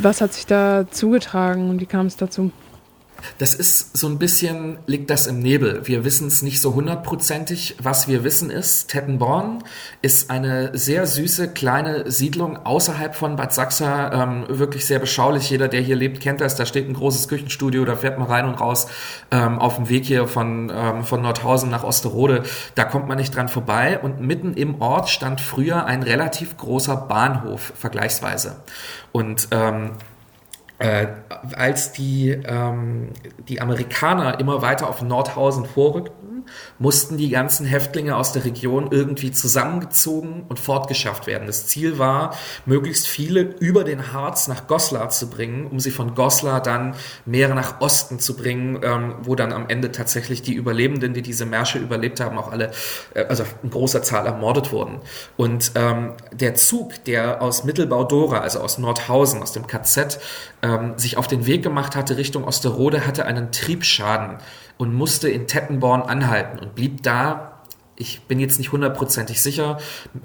Was 0.00 0.20
hat 0.20 0.32
sich 0.32 0.46
da 0.46 0.86
zugetragen 0.90 1.68
und 1.70 1.80
wie 1.80 1.86
kam 1.86 2.06
es 2.06 2.16
dazu? 2.16 2.52
Das 3.38 3.54
ist 3.54 3.96
so 3.96 4.06
ein 4.08 4.18
bisschen, 4.18 4.78
liegt 4.86 5.10
das 5.10 5.26
im 5.26 5.40
Nebel. 5.40 5.82
Wir 5.84 6.04
wissen 6.04 6.28
es 6.28 6.42
nicht 6.42 6.60
so 6.60 6.74
hundertprozentig. 6.74 7.76
Was 7.82 8.08
wir 8.08 8.24
wissen 8.24 8.50
ist, 8.50 8.88
Tettenborn 8.88 9.64
ist 10.02 10.30
eine 10.30 10.76
sehr 10.76 11.06
süße 11.06 11.48
kleine 11.52 12.10
Siedlung 12.10 12.56
außerhalb 12.58 13.14
von 13.14 13.36
Bad 13.36 13.52
Sachsa, 13.52 14.22
ähm, 14.22 14.44
wirklich 14.48 14.86
sehr 14.86 14.98
beschaulich. 14.98 15.50
Jeder, 15.50 15.68
der 15.68 15.80
hier 15.80 15.96
lebt, 15.96 16.20
kennt 16.20 16.40
das. 16.40 16.56
Da 16.56 16.66
steht 16.66 16.88
ein 16.88 16.94
großes 16.94 17.28
Küchenstudio, 17.28 17.84
da 17.84 17.96
fährt 17.96 18.18
man 18.18 18.28
rein 18.28 18.46
und 18.46 18.54
raus 18.54 18.88
ähm, 19.30 19.58
auf 19.58 19.76
dem 19.76 19.88
Weg 19.88 20.04
hier 20.04 20.26
von, 20.26 20.72
ähm, 20.74 21.04
von 21.04 21.22
Nordhausen 21.22 21.70
nach 21.70 21.84
Osterode. 21.84 22.42
Da 22.74 22.84
kommt 22.84 23.08
man 23.08 23.18
nicht 23.18 23.34
dran 23.34 23.48
vorbei. 23.48 23.98
Und 24.00 24.20
mitten 24.20 24.54
im 24.54 24.80
Ort 24.80 25.08
stand 25.08 25.40
früher 25.40 25.84
ein 25.86 26.02
relativ 26.02 26.56
großer 26.56 26.96
Bahnhof, 26.96 27.72
vergleichsweise. 27.76 28.56
Und 29.12 29.48
ähm, 29.50 29.92
äh, 30.80 31.06
als 31.56 31.92
die, 31.92 32.30
ähm, 32.30 33.10
die 33.48 33.60
Amerikaner 33.60 34.40
immer 34.40 34.62
weiter 34.62 34.88
auf 34.88 35.02
Nordhausen 35.02 35.66
vorrückten, 35.66 36.29
mussten 36.78 37.16
die 37.16 37.30
ganzen 37.30 37.66
Häftlinge 37.66 38.16
aus 38.16 38.32
der 38.32 38.44
Region 38.44 38.88
irgendwie 38.90 39.32
zusammengezogen 39.32 40.44
und 40.48 40.58
fortgeschafft 40.58 41.26
werden. 41.26 41.46
Das 41.46 41.66
Ziel 41.66 41.98
war, 41.98 42.34
möglichst 42.66 43.08
viele 43.08 43.40
über 43.40 43.84
den 43.84 44.12
Harz 44.12 44.48
nach 44.48 44.66
Goslar 44.66 45.10
zu 45.10 45.28
bringen, 45.28 45.66
um 45.66 45.80
sie 45.80 45.90
von 45.90 46.14
Goslar 46.14 46.62
dann 46.62 46.94
mehr 47.24 47.54
nach 47.54 47.80
Osten 47.80 48.18
zu 48.18 48.36
bringen, 48.36 48.80
ähm, 48.82 49.14
wo 49.22 49.34
dann 49.34 49.52
am 49.52 49.68
Ende 49.68 49.92
tatsächlich 49.92 50.42
die 50.42 50.54
Überlebenden, 50.54 51.14
die 51.14 51.22
diese 51.22 51.46
Märsche 51.46 51.78
überlebt 51.78 52.20
haben, 52.20 52.38
auch 52.38 52.50
alle, 52.50 52.70
äh, 53.14 53.24
also 53.24 53.44
in 53.62 53.70
großer 53.70 54.02
Zahl 54.02 54.26
ermordet 54.26 54.72
wurden. 54.72 55.00
Und 55.36 55.72
ähm, 55.74 56.12
der 56.32 56.54
Zug, 56.54 57.04
der 57.04 57.42
aus 57.42 57.64
Mittelbau-Dora, 57.64 58.38
also 58.38 58.60
aus 58.60 58.78
Nordhausen, 58.78 59.42
aus 59.42 59.52
dem 59.52 59.66
KZ, 59.66 60.18
ähm, 60.62 60.94
sich 60.96 61.16
auf 61.16 61.26
den 61.26 61.46
Weg 61.46 61.62
gemacht 61.62 61.96
hatte 61.96 62.16
Richtung 62.16 62.44
Osterode, 62.44 63.06
hatte 63.06 63.24
einen 63.24 63.52
Triebschaden 63.52 64.38
und 64.80 64.94
musste 64.94 65.28
in 65.28 65.46
Tettenborn 65.46 66.00
anhalten 66.00 66.58
und 66.58 66.74
blieb 66.74 67.02
da, 67.02 67.60
ich 67.96 68.22
bin 68.22 68.40
jetzt 68.40 68.56
nicht 68.56 68.72
hundertprozentig 68.72 69.42
sicher, 69.42 69.76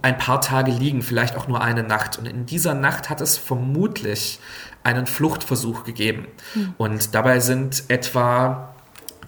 ein 0.02 0.18
paar 0.18 0.40
Tage 0.40 0.72
liegen, 0.72 1.02
vielleicht 1.02 1.36
auch 1.36 1.50
nur 1.50 1.62
eine 1.62 1.84
Nacht. 1.84 2.18
Und 2.18 2.26
in 2.26 2.46
dieser 2.46 2.74
Nacht 2.74 3.10
hat 3.10 3.20
es 3.20 3.38
vermutlich 3.38 4.40
einen 4.82 5.08
Fluchtversuch 5.08 5.84
gegeben. 5.84 6.28
Mhm. 6.54 6.74
Und 6.78 7.16
dabei 7.16 7.42
sind 7.42 7.84
etwa 7.90 8.75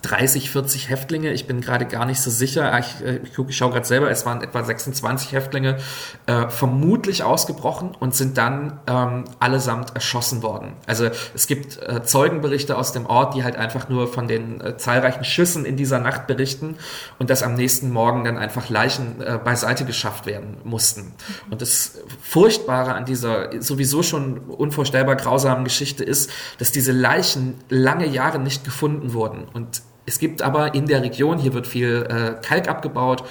30, 0.01 0.50
40 0.51 0.89
Häftlinge, 0.89 1.32
ich 1.32 1.48
bin 1.48 1.62
gerade 1.62 1.86
gar 1.86 2.06
nicht 2.06 2.22
so 2.22 2.30
sicher, 2.30 2.72
ah, 2.74 2.80
ich, 2.80 3.04
äh, 3.04 3.18
ich, 3.24 3.38
ich 3.38 3.58
schaue 3.58 3.72
gerade 3.72 3.86
selber, 3.86 4.10
es 4.10 4.25
waren 4.25 4.42
etwa 4.42 4.63
26 4.63 5.32
Häftlinge, 5.32 5.77
äh, 6.25 6.50
vermutlich 6.50 7.24
ausgebrochen 7.24 7.96
und 8.00 8.16
sind 8.16 8.38
dann 8.38 8.80
ähm, 8.88 9.25
allesamt 9.39 9.96
erschossen 9.96 10.44
worden. 10.44 10.74
Also 10.86 11.10
es 11.34 11.48
gibt 11.48 11.82
äh, 11.82 12.04
Zeugenberichte 12.04 12.77
aus 12.77 12.92
dem 12.92 13.06
Ort, 13.06 13.36
die 13.36 13.44
halt 13.44 13.56
einfach 13.56 13.89
nur 13.89 14.08
von 14.08 14.27
den 14.27 14.62
äh, 14.62 14.77
zahlreichen 14.77 15.24
Schüssen 15.24 15.66
in 15.66 15.77
dieser 15.77 16.00
Nacht 16.00 16.27
berichten 16.27 16.77
und 17.20 17.30
dass 17.30 17.44
am 17.44 17.56
nächsten 17.56 17.92
Morgen 17.92 18.24
dann 18.24 18.38
einfach 18.38 18.70
Leichen 18.70 19.22
äh, 19.22 19.39
beiseite 19.44 19.86
geschafft 19.86 20.25
werden 20.25 20.58
mussten. 20.63 21.13
Und 21.50 21.62
das 21.62 22.00
Furchtbare 22.22 22.94
an 22.94 23.06
dieser 23.06 23.62
sowieso 23.62 24.04
schon 24.04 24.38
unvorstellbar 24.38 25.16
grausamen 25.16 25.63
Geschichte 25.63 26.04
ist, 26.04 26.30
dass 26.60 26.72
diese 26.72 26.92
Leichen 26.92 27.56
lange 27.70 28.08
Jahre 28.08 28.39
nicht 28.39 28.63
gefunden 28.63 29.13
wurden 29.13 29.46
und 29.54 29.82
es 30.07 30.19
gibt 30.19 30.41
aber 30.41 30.73
in 30.73 30.87
der 30.87 31.03
Region, 31.03 31.37
hier 31.37 31.53
wird 31.53 31.67
viel 31.67 32.07
äh, 32.09 32.41
Kalk 32.41 32.69
abgebaut, 32.69 33.23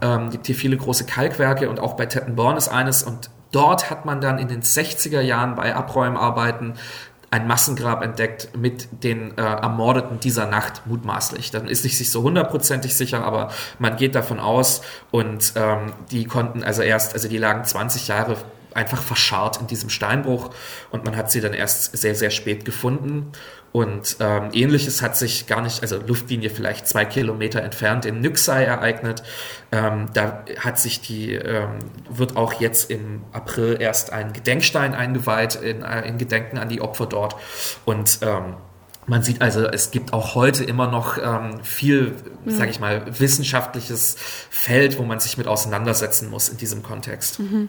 ähm, 0.00 0.30
gibt 0.30 0.46
hier 0.46 0.56
viele 0.56 0.76
große 0.76 1.04
Kalkwerke 1.04 1.68
und 1.68 1.78
auch 1.78 1.92
bei 1.92 2.06
Tettenborn 2.06 2.56
ist 2.56 2.68
eines 2.68 3.02
und 3.02 3.30
dort 3.52 3.90
hat 3.90 4.06
man 4.06 4.20
dann 4.20 4.38
in 4.38 4.48
den 4.48 4.62
60er 4.62 5.20
Jahren 5.20 5.54
bei 5.54 5.76
Abräumarbeiten 5.76 6.74
ein 7.30 7.46
Massengrab 7.46 8.02
entdeckt 8.02 8.56
mit 8.56 8.88
den 9.04 9.36
äh, 9.38 9.42
Ermordeten 9.42 10.20
dieser 10.20 10.46
Nacht 10.46 10.86
mutmaßlich. 10.86 11.50
Dann 11.50 11.66
ist 11.66 11.84
nicht 11.84 11.96
sich 11.96 12.10
so 12.10 12.22
hundertprozentig 12.22 12.94
sicher, 12.94 13.24
aber 13.24 13.50
man 13.78 13.96
geht 13.96 14.14
davon 14.14 14.40
aus 14.40 14.82
und 15.10 15.52
ähm, 15.56 15.92
die 16.10 16.24
konnten 16.24 16.62
also 16.62 16.82
erst, 16.82 17.14
also 17.14 17.28
die 17.28 17.38
lagen 17.38 17.64
20 17.64 18.08
Jahre 18.08 18.36
einfach 18.76 19.02
verscharrt 19.02 19.60
in 19.60 19.66
diesem 19.66 19.90
Steinbruch 19.90 20.50
und 20.90 21.04
man 21.04 21.16
hat 21.16 21.30
sie 21.30 21.40
dann 21.40 21.54
erst 21.54 21.96
sehr, 21.96 22.14
sehr 22.14 22.30
spät 22.30 22.64
gefunden. 22.64 23.32
Und 23.72 24.16
ähm, 24.20 24.50
ähnliches 24.52 25.00
hat 25.00 25.16
sich 25.16 25.46
gar 25.46 25.62
nicht, 25.62 25.80
also 25.80 25.96
Luftlinie 26.06 26.50
vielleicht 26.50 26.86
zwei 26.86 27.06
Kilometer 27.06 27.62
entfernt 27.62 28.04
in 28.04 28.20
Nüxei 28.20 28.64
ereignet. 28.64 29.22
Ähm, 29.72 30.10
da 30.12 30.44
hat 30.58 30.78
sich 30.78 31.00
die, 31.00 31.32
ähm, 31.32 31.78
wird 32.10 32.36
auch 32.36 32.60
jetzt 32.60 32.90
im 32.90 33.24
April 33.32 33.78
erst 33.80 34.12
ein 34.12 34.34
Gedenkstein 34.34 34.94
eingeweiht 34.94 35.54
in, 35.54 35.80
äh, 35.82 36.06
in 36.06 36.18
Gedenken 36.18 36.58
an 36.58 36.68
die 36.68 36.82
Opfer 36.82 37.06
dort. 37.06 37.36
Und 37.86 38.18
ähm, 38.20 38.56
man 39.06 39.22
sieht 39.22 39.40
also, 39.42 39.66
es 39.66 39.90
gibt 39.90 40.12
auch 40.12 40.34
heute 40.34 40.64
immer 40.64 40.86
noch 40.86 41.18
ähm, 41.18 41.62
viel, 41.64 42.14
mhm. 42.44 42.50
sage 42.50 42.70
ich 42.70 42.78
mal, 42.78 43.18
wissenschaftliches 43.18 44.16
Feld, 44.50 44.98
wo 44.98 45.02
man 45.02 45.18
sich 45.18 45.38
mit 45.38 45.48
auseinandersetzen 45.48 46.30
muss 46.30 46.48
in 46.48 46.56
diesem 46.56 46.82
Kontext. 46.82 47.40
Mhm. 47.40 47.68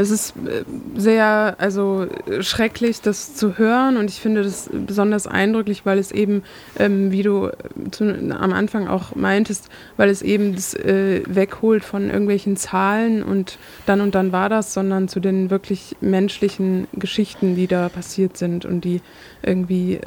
Es 0.00 0.10
ist 0.10 0.34
äh, 0.46 0.64
sehr, 0.96 1.56
also 1.58 2.06
schrecklich, 2.40 3.00
das 3.00 3.34
zu 3.34 3.58
hören. 3.58 3.96
Und 3.96 4.10
ich 4.10 4.20
finde 4.20 4.42
das 4.42 4.70
besonders 4.72 5.26
eindrücklich, 5.26 5.84
weil 5.84 5.98
es 5.98 6.10
eben, 6.10 6.42
ähm, 6.78 7.10
wie 7.10 7.22
du 7.22 7.50
zu, 7.90 8.04
am 8.04 8.52
Anfang 8.52 8.88
auch 8.88 9.14
meintest, 9.14 9.68
weil 9.96 10.08
es 10.08 10.22
eben 10.22 10.54
das 10.54 10.74
äh, 10.74 11.22
wegholt 11.26 11.84
von 11.84 12.10
irgendwelchen 12.10 12.56
Zahlen 12.56 13.22
und 13.22 13.58
dann 13.86 14.00
und 14.00 14.14
dann 14.14 14.32
war 14.32 14.48
das, 14.48 14.72
sondern 14.74 15.08
zu 15.08 15.20
den 15.20 15.50
wirklich 15.50 15.96
menschlichen 16.00 16.86
Geschichten, 16.92 17.54
die 17.54 17.66
da 17.66 17.88
passiert 17.88 18.36
sind 18.36 18.64
und 18.64 18.84
die 18.84 19.02
irgendwie 19.42 20.00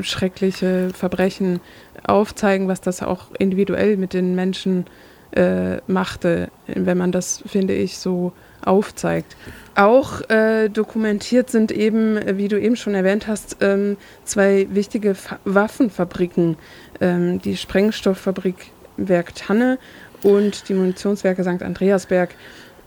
schreckliche 0.00 0.90
Verbrechen 0.92 1.60
aufzeigen, 2.04 2.68
was 2.68 2.80
das 2.80 3.02
auch 3.02 3.26
individuell 3.38 3.96
mit 3.96 4.12
den 4.12 4.34
Menschen 4.34 4.86
äh, 5.32 5.78
machte, 5.86 6.50
wenn 6.66 6.98
man 6.98 7.12
das, 7.12 7.42
finde 7.46 7.74
ich, 7.74 7.98
so 7.98 8.32
aufzeigt. 8.64 9.36
Auch 9.74 10.28
äh, 10.28 10.68
dokumentiert 10.68 11.50
sind 11.50 11.70
eben, 11.70 12.18
wie 12.36 12.48
du 12.48 12.60
eben 12.60 12.76
schon 12.76 12.94
erwähnt 12.94 13.28
hast, 13.28 13.58
ähm, 13.60 13.96
zwei 14.24 14.66
wichtige 14.70 15.14
Fa 15.14 15.38
Waffenfabriken, 15.44 16.56
ähm, 17.00 17.40
die 17.40 17.56
Sprengstofffabrik 17.56 18.72
Werk 18.96 19.34
Tanne 19.34 19.78
und 20.22 20.68
die 20.68 20.74
Munitionswerke 20.74 21.42
St. 21.42 21.62
Andreasberg, 21.62 22.34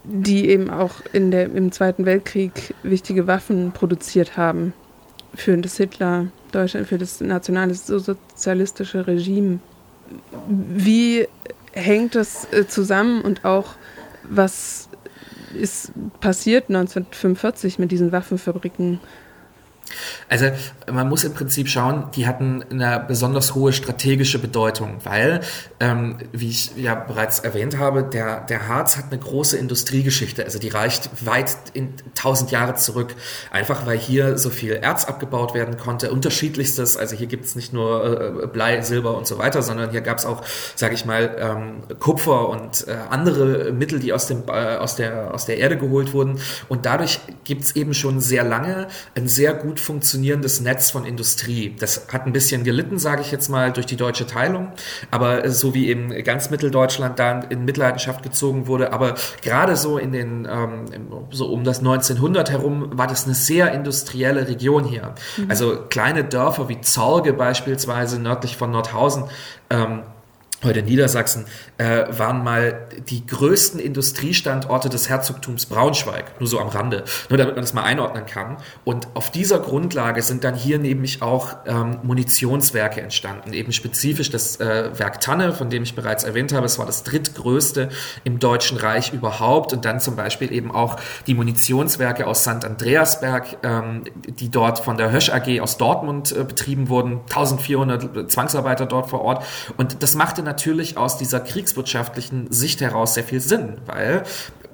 die 0.03 0.49
eben 0.49 0.69
auch 0.69 0.95
in 1.13 1.31
der, 1.31 1.45
im 1.45 1.71
Zweiten 1.71 2.05
Weltkrieg 2.05 2.73
wichtige 2.83 3.27
Waffen 3.27 3.71
produziert 3.71 4.35
haben 4.35 4.73
für 5.33 5.57
das 5.57 5.77
Hitler 5.77 6.27
Deutschland, 6.51 6.87
für 6.87 6.97
das 6.97 7.21
nationalsozialistische 7.21 9.07
Regime. 9.07 9.59
Wie 10.47 11.27
hängt 11.71 12.15
das 12.15 12.51
äh, 12.51 12.67
zusammen 12.67 13.21
und 13.21 13.45
auch 13.45 13.75
was 14.23 14.89
ist 15.55 15.91
passiert 16.19 16.69
1945 16.69 17.79
mit 17.79 17.91
diesen 17.91 18.11
Waffenfabriken? 18.11 18.99
Also 20.29 20.47
man 20.91 21.09
muss 21.09 21.23
im 21.23 21.33
Prinzip 21.33 21.67
schauen, 21.67 22.05
die 22.15 22.25
hatten 22.25 22.63
eine 22.71 23.03
besonders 23.05 23.55
hohe 23.55 23.73
strategische 23.73 24.39
Bedeutung, 24.39 24.97
weil, 25.03 25.41
ähm, 25.79 26.17
wie 26.31 26.49
ich 26.49 26.71
ja 26.77 26.95
bereits 26.95 27.39
erwähnt 27.39 27.77
habe, 27.77 28.03
der, 28.03 28.41
der 28.41 28.67
Harz 28.67 28.97
hat 28.97 29.05
eine 29.11 29.19
große 29.19 29.57
Industriegeschichte, 29.57 30.43
also 30.43 30.59
die 30.59 30.69
reicht 30.69 31.09
weit 31.25 31.57
in 31.73 31.93
tausend 32.15 32.51
Jahre 32.51 32.75
zurück, 32.75 33.15
einfach 33.51 33.85
weil 33.85 33.97
hier 33.97 34.37
so 34.37 34.49
viel 34.49 34.73
Erz 34.73 35.05
abgebaut 35.05 35.53
werden 35.53 35.77
konnte, 35.77 36.11
unterschiedlichstes, 36.11 36.97
also 36.97 37.15
hier 37.15 37.27
gibt 37.27 37.45
es 37.45 37.55
nicht 37.55 37.73
nur 37.73 38.43
äh, 38.43 38.47
Blei, 38.47 38.81
Silber 38.81 39.17
und 39.17 39.27
so 39.27 39.37
weiter, 39.37 39.61
sondern 39.61 39.91
hier 39.91 40.01
gab 40.01 40.17
es 40.17 40.25
auch, 40.25 40.43
sage 40.75 40.93
ich 40.93 41.05
mal, 41.05 41.35
ähm, 41.39 41.99
Kupfer 41.99 42.47
und 42.49 42.87
äh, 42.87 42.95
andere 43.09 43.71
Mittel, 43.73 43.99
die 43.99 44.13
aus, 44.13 44.27
dem, 44.27 44.43
äh, 44.47 44.77
aus, 44.77 44.95
der, 44.95 45.33
aus 45.33 45.45
der 45.45 45.57
Erde 45.57 45.77
geholt 45.77 46.13
wurden. 46.13 46.39
Und 46.69 46.85
dadurch 46.85 47.19
gibt 47.43 47.63
es 47.63 47.75
eben 47.75 47.93
schon 47.93 48.21
sehr 48.21 48.43
lange 48.43 48.87
ein 49.15 49.27
sehr 49.27 49.53
gut 49.53 49.80
funktionierendes 49.81 50.61
Netz 50.61 50.91
von 50.91 51.05
Industrie. 51.05 51.75
Das 51.79 52.07
hat 52.11 52.25
ein 52.25 52.33
bisschen 52.33 52.63
gelitten, 52.63 52.99
sage 52.99 53.21
ich 53.21 53.31
jetzt 53.31 53.49
mal, 53.49 53.71
durch 53.71 53.85
die 53.85 53.95
deutsche 53.95 54.27
Teilung, 54.27 54.71
aber 55.09 55.49
so 55.49 55.73
wie 55.73 55.89
eben 55.89 56.09
ganz 56.23 56.49
Mitteldeutschland 56.49 57.19
da 57.19 57.41
in 57.41 57.65
Mitleidenschaft 57.65 58.23
gezogen 58.23 58.67
wurde, 58.67 58.93
aber 58.93 59.15
gerade 59.41 59.75
so 59.75 59.97
in 59.97 60.11
den, 60.11 60.47
ähm, 60.49 60.85
so 61.31 61.47
um 61.47 61.63
das 61.63 61.79
1900 61.79 62.51
herum 62.51 62.97
war 62.97 63.07
das 63.07 63.25
eine 63.25 63.35
sehr 63.35 63.73
industrielle 63.73 64.47
Region 64.47 64.85
hier. 64.85 65.15
Mhm. 65.37 65.49
Also 65.49 65.77
kleine 65.89 66.23
Dörfer 66.23 66.69
wie 66.69 66.81
Zorge 66.81 67.33
beispielsweise 67.33 68.19
nördlich 68.19 68.57
von 68.57 68.71
Nordhausen, 68.71 69.25
ähm, 69.69 70.03
heute 70.63 70.83
Niedersachsen, 70.83 71.45
äh, 71.77 72.03
waren 72.09 72.43
mal 72.43 72.87
die 73.09 73.25
größten 73.25 73.79
Industriestandorte 73.79 74.89
des 74.89 75.09
Herzogtums 75.09 75.65
Braunschweig, 75.65 76.39
nur 76.39 76.47
so 76.47 76.59
am 76.59 76.67
Rande, 76.67 77.03
nur 77.29 77.37
damit 77.37 77.55
man 77.55 77.63
das 77.63 77.73
mal 77.73 77.83
einordnen 77.83 78.25
kann. 78.27 78.57
Und 78.83 79.07
auf 79.15 79.31
dieser 79.31 79.59
Grundlage 79.59 80.21
sind 80.21 80.43
dann 80.43 80.53
hier 80.53 80.77
nämlich 80.77 81.21
auch 81.21 81.55
ähm, 81.65 81.99
Munitionswerke 82.03 83.01
entstanden, 83.01 83.53
eben 83.53 83.73
spezifisch 83.73 84.29
das 84.29 84.59
äh, 84.59 84.91
Werk 84.97 85.21
Tanne, 85.21 85.53
von 85.53 85.69
dem 85.69 85.83
ich 85.83 85.95
bereits 85.95 86.23
erwähnt 86.23 86.53
habe, 86.53 86.65
es 86.65 86.77
war 86.77 86.85
das 86.85 87.03
drittgrößte 87.03 87.89
im 88.23 88.39
Deutschen 88.39 88.77
Reich 88.77 89.13
überhaupt 89.13 89.73
und 89.73 89.85
dann 89.85 89.99
zum 89.99 90.15
Beispiel 90.15 90.51
eben 90.51 90.71
auch 90.71 90.97
die 91.25 91.33
Munitionswerke 91.33 92.27
aus 92.27 92.41
St. 92.41 92.65
Andreasberg, 92.65 93.57
ähm, 93.63 94.03
die 94.27 94.49
dort 94.49 94.79
von 94.79 94.97
der 94.97 95.11
Hösch 95.11 95.29
AG 95.29 95.59
aus 95.59 95.77
Dortmund 95.77 96.31
äh, 96.31 96.43
betrieben 96.43 96.89
wurden, 96.89 97.21
1400 97.29 98.31
Zwangsarbeiter 98.31 98.85
dort 98.85 99.09
vor 99.09 99.21
Ort 99.21 99.43
und 99.77 100.03
das 100.03 100.15
machte 100.15 100.43
natürlich 100.51 100.97
aus 100.97 101.17
dieser 101.17 101.39
kriegswirtschaftlichen 101.39 102.51
Sicht 102.51 102.81
heraus 102.81 103.13
sehr 103.13 103.23
viel 103.23 103.39
Sinn, 103.39 103.77
weil 103.85 104.23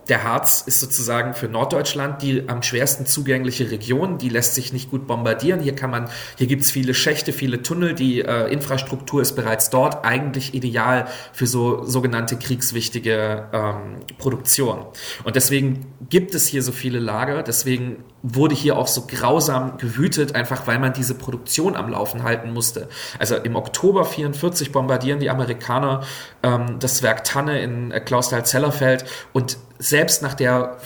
der 0.10 0.24
Harz 0.24 0.64
ist 0.66 0.80
sozusagen 0.80 1.34
für 1.34 1.48
Norddeutschland 1.48 2.22
die 2.22 2.48
am 2.48 2.64
schwersten 2.64 3.06
zugängliche 3.06 3.70
Region. 3.70 4.18
Die 4.18 4.30
lässt 4.30 4.56
sich 4.56 4.72
nicht 4.72 4.90
gut 4.90 5.06
bombardieren. 5.06 5.60
Hier 5.60 5.76
kann 5.76 5.92
man, 5.92 6.10
hier 6.38 6.48
gibt 6.48 6.62
es 6.62 6.72
viele 6.72 6.94
Schächte, 6.94 7.34
viele 7.34 7.62
Tunnel. 7.62 7.94
Die 7.94 8.22
äh, 8.22 8.52
Infrastruktur 8.52 9.22
ist 9.22 9.36
bereits 9.36 9.70
dort. 9.70 10.06
Eigentlich 10.06 10.54
ideal 10.54 11.08
für 11.34 11.46
so 11.46 11.84
sogenannte 11.84 12.38
kriegswichtige 12.38 13.50
ähm, 13.52 13.98
Produktion. 14.18 14.86
Und 15.26 15.36
deswegen 15.36 15.86
gibt 16.10 16.34
es 16.36 16.48
hier 16.48 16.64
so 16.64 16.72
viele 16.72 17.00
Lager. 17.00 17.44
Deswegen 17.44 18.04
wurde 18.36 18.56
hier 18.56 18.78
auch 18.78 18.88
so 18.88 19.06
grausam 19.08 19.78
gewütet, 19.78 20.36
einfach 20.36 20.68
weil 20.68 20.80
man 20.80 20.94
diese 20.94 21.16
Produktion 21.16 21.76
am 21.76 21.90
Laufen 21.90 22.24
halten 22.24 22.54
musste. 22.54 22.90
Also 23.20 23.36
im 23.36 23.56
Oktober 23.56 24.06
44 24.06 24.72
bombardieren 24.72 25.20
die 25.20 25.30
Amerikaner 25.30 26.02
ähm, 26.44 26.78
das 26.80 27.04
Werk 27.04 27.24
Tanne 27.24 27.62
in 27.62 27.92
äh, 27.92 28.00
Klausthal-Zellerfeld 28.00 29.06
und 29.34 29.58
selbst 29.80 30.22
nach 30.22 30.34
der 30.34 30.78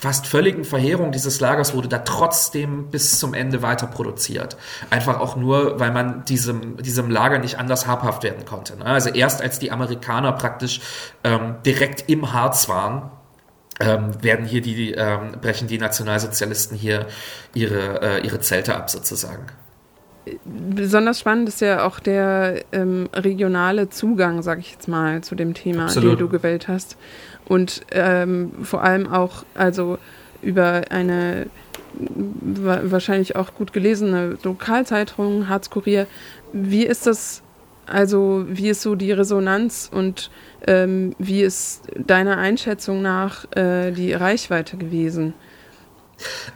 fast 0.00 0.28
völligen 0.28 0.64
Verheerung 0.64 1.10
dieses 1.10 1.40
Lagers 1.40 1.74
wurde 1.74 1.88
da 1.88 1.98
trotzdem 1.98 2.88
bis 2.90 3.18
zum 3.18 3.34
Ende 3.34 3.62
weiter 3.62 3.88
produziert. 3.88 4.56
Einfach 4.90 5.18
auch 5.18 5.34
nur, 5.34 5.80
weil 5.80 5.90
man 5.90 6.24
diesem, 6.24 6.76
diesem 6.76 7.10
Lager 7.10 7.38
nicht 7.38 7.58
anders 7.58 7.86
habhaft 7.86 8.22
werden 8.22 8.44
konnte. 8.44 8.76
Ne? 8.76 8.84
Also 8.84 9.10
erst 9.10 9.42
als 9.42 9.58
die 9.58 9.72
Amerikaner 9.72 10.32
praktisch 10.32 10.80
ähm, 11.24 11.56
direkt 11.66 12.08
im 12.08 12.32
Harz 12.32 12.68
waren, 12.68 13.10
ähm, 13.80 14.22
werden 14.22 14.46
hier 14.46 14.60
die, 14.60 14.92
ähm, 14.92 15.32
brechen 15.40 15.68
die 15.68 15.78
Nationalsozialisten 15.78 16.76
hier 16.76 17.06
ihre, 17.54 18.02
äh, 18.02 18.26
ihre 18.26 18.40
Zelte 18.40 18.74
ab 18.74 18.90
sozusagen. 18.90 19.46
Besonders 20.44 21.20
spannend 21.20 21.48
ist 21.48 21.60
ja 21.60 21.86
auch 21.86 22.00
der 22.00 22.62
ähm, 22.72 23.08
regionale 23.14 23.88
Zugang, 23.88 24.42
sage 24.42 24.60
ich 24.60 24.72
jetzt 24.72 24.88
mal, 24.88 25.22
zu 25.22 25.34
dem 25.34 25.54
Thema, 25.54 25.84
Absolut. 25.84 26.12
den 26.12 26.18
du 26.18 26.28
gewählt 26.28 26.68
hast 26.68 26.96
und 27.46 27.82
ähm, 27.92 28.52
vor 28.62 28.82
allem 28.82 29.10
auch 29.10 29.44
also 29.54 29.98
über 30.42 30.82
eine 30.90 31.46
wahrscheinlich 32.00 33.36
auch 33.36 33.54
gut 33.54 33.72
gelesene 33.72 34.36
Lokalzeitung 34.42 35.48
Harz 35.48 35.70
Kurier. 35.70 36.06
Wie 36.52 36.84
ist 36.84 37.06
das 37.06 37.42
also 37.88 38.44
wie 38.48 38.68
ist 38.68 38.82
so 38.82 38.94
die 38.94 39.12
Resonanz 39.12 39.90
und 39.92 40.30
ähm, 40.66 41.14
wie 41.18 41.42
ist 41.42 41.82
deiner 41.96 42.38
Einschätzung 42.38 43.02
nach 43.02 43.44
äh, 43.56 43.90
die 43.92 44.12
Reichweite 44.12 44.76
gewesen? 44.76 45.34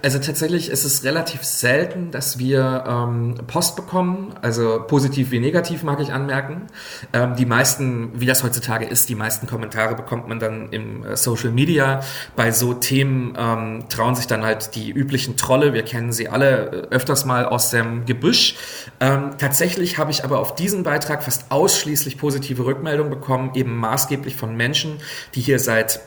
Also 0.02 0.18
tatsächlich 0.18 0.68
ist 0.70 0.84
es 0.84 1.04
relativ 1.04 1.44
selten, 1.44 2.10
dass 2.10 2.38
wir 2.38 2.84
ähm, 2.86 3.34
Post 3.46 3.76
bekommen, 3.76 4.34
also 4.42 4.82
positiv 4.86 5.30
wie 5.30 5.38
negativ 5.38 5.82
mag 5.82 6.00
ich 6.00 6.12
anmerken. 6.12 6.66
Ähm, 7.12 7.36
die 7.36 7.46
meisten, 7.46 8.10
wie 8.20 8.26
das 8.26 8.42
heutzutage 8.42 8.84
ist, 8.84 9.08
die 9.08 9.14
meisten 9.14 9.46
Kommentare 9.46 9.94
bekommt 9.94 10.28
man 10.28 10.40
dann 10.40 10.70
im 10.70 11.04
äh, 11.04 11.16
Social 11.16 11.50
Media. 11.50 12.00
Bei 12.34 12.50
so 12.50 12.74
Themen 12.74 13.36
ähm, 13.38 13.84
trauen 13.88 14.16
sich 14.16 14.26
dann 14.26 14.44
halt 14.44 14.74
die 14.74 14.90
üblichen 14.90 15.36
Trolle, 15.36 15.72
wir 15.72 15.82
kennen 15.82 16.12
sie 16.12 16.28
alle 16.28 16.88
äh, 16.90 16.94
öfters 16.94 17.24
mal 17.24 17.44
aus 17.44 17.70
dem 17.70 18.04
Gebüsch. 18.04 18.56
Ähm, 19.00 19.32
tatsächlich 19.38 19.98
habe 19.98 20.10
ich 20.10 20.24
aber 20.24 20.40
auf 20.40 20.54
diesen 20.56 20.82
Beitrag 20.82 21.22
fast 21.22 21.50
ausschließlich 21.50 22.18
positive 22.18 22.64
Rückmeldungen 22.64 23.10
bekommen, 23.10 23.52
eben 23.54 23.76
maßgeblich 23.76 24.34
von 24.34 24.56
Menschen, 24.56 24.98
die 25.34 25.40
hier 25.40 25.60
seit 25.60 26.00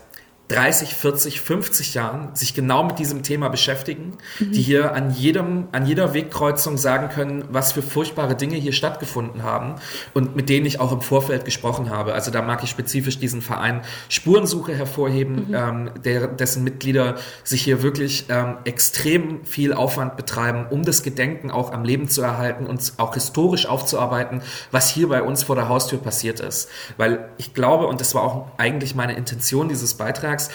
30, 0.48 0.94
40, 0.94 1.42
50 1.42 1.94
Jahren 1.96 2.36
sich 2.36 2.54
genau 2.54 2.84
mit 2.84 3.00
diesem 3.00 3.24
Thema 3.24 3.50
beschäftigen, 3.50 4.18
mhm. 4.40 4.52
die 4.52 4.62
hier 4.62 4.94
an 4.94 5.12
jedem, 5.12 5.68
an 5.72 5.88
jeder 5.88 6.14
Wegkreuzung 6.14 6.78
sagen 6.78 7.10
können, 7.10 7.46
was 7.50 7.72
für 7.72 7.82
furchtbare 7.82 8.36
Dinge 8.36 8.56
hier 8.56 8.74
stattgefunden 8.74 9.42
haben 9.42 9.76
und 10.14 10.36
mit 10.36 10.50
denen 10.50 10.68
ich 10.68 10.80
auch 10.80 10.92
im 10.92 11.02
Vorfeld 11.02 11.46
gesprochen 11.46 11.90
habe. 11.90 12.14
Also 12.14 12.30
da 12.30 12.44
mag 12.44 12.64
ich 12.64 12.70
spezifisch 12.70 13.18
diesen 13.18 13.42
Verein 13.42 13.82
Spurensuche 14.10 14.76
hervorheben, 14.76 15.48
mhm. 15.48 15.56
ähm, 15.56 15.90
der, 16.04 16.28
dessen 16.28 16.64
Mitglieder 16.64 17.16
sich 17.44 17.64
hier 17.64 17.82
wirklich 17.82 18.26
ähm, 18.30 18.58
extrem 18.66 19.44
viel 19.46 19.74
Aufwand 19.74 20.16
betreiben, 20.16 20.68
um 20.70 20.84
das 20.84 21.02
Gedenken 21.02 21.50
auch 21.50 21.72
am 21.72 21.84
Leben 21.84 22.08
zu 22.08 22.22
erhalten 22.22 22.68
und 22.68 22.94
auch 22.98 23.16
historisch 23.16 23.66
aufzuarbeiten, 23.66 24.42
was 24.70 24.90
hier 24.90 25.10
bei 25.10 25.24
uns 25.24 25.42
vor 25.42 25.56
der 25.56 25.70
Haustür 25.70 25.98
passiert 25.98 26.40
ist. 26.40 26.70
Weil 26.98 27.30
ich 27.38 27.56
glaube, 27.56 27.88
und 27.88 28.00
das 28.00 28.14
war 28.14 28.22
auch 28.22 28.48
eigentlich 28.58 28.94
meine 28.94 29.16
Intention 29.16 29.70
dieses 29.70 29.96
Beitrags, 29.96 30.35
sagst, 30.40 30.52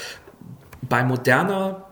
bei 0.82 1.04
moderner 1.04 1.84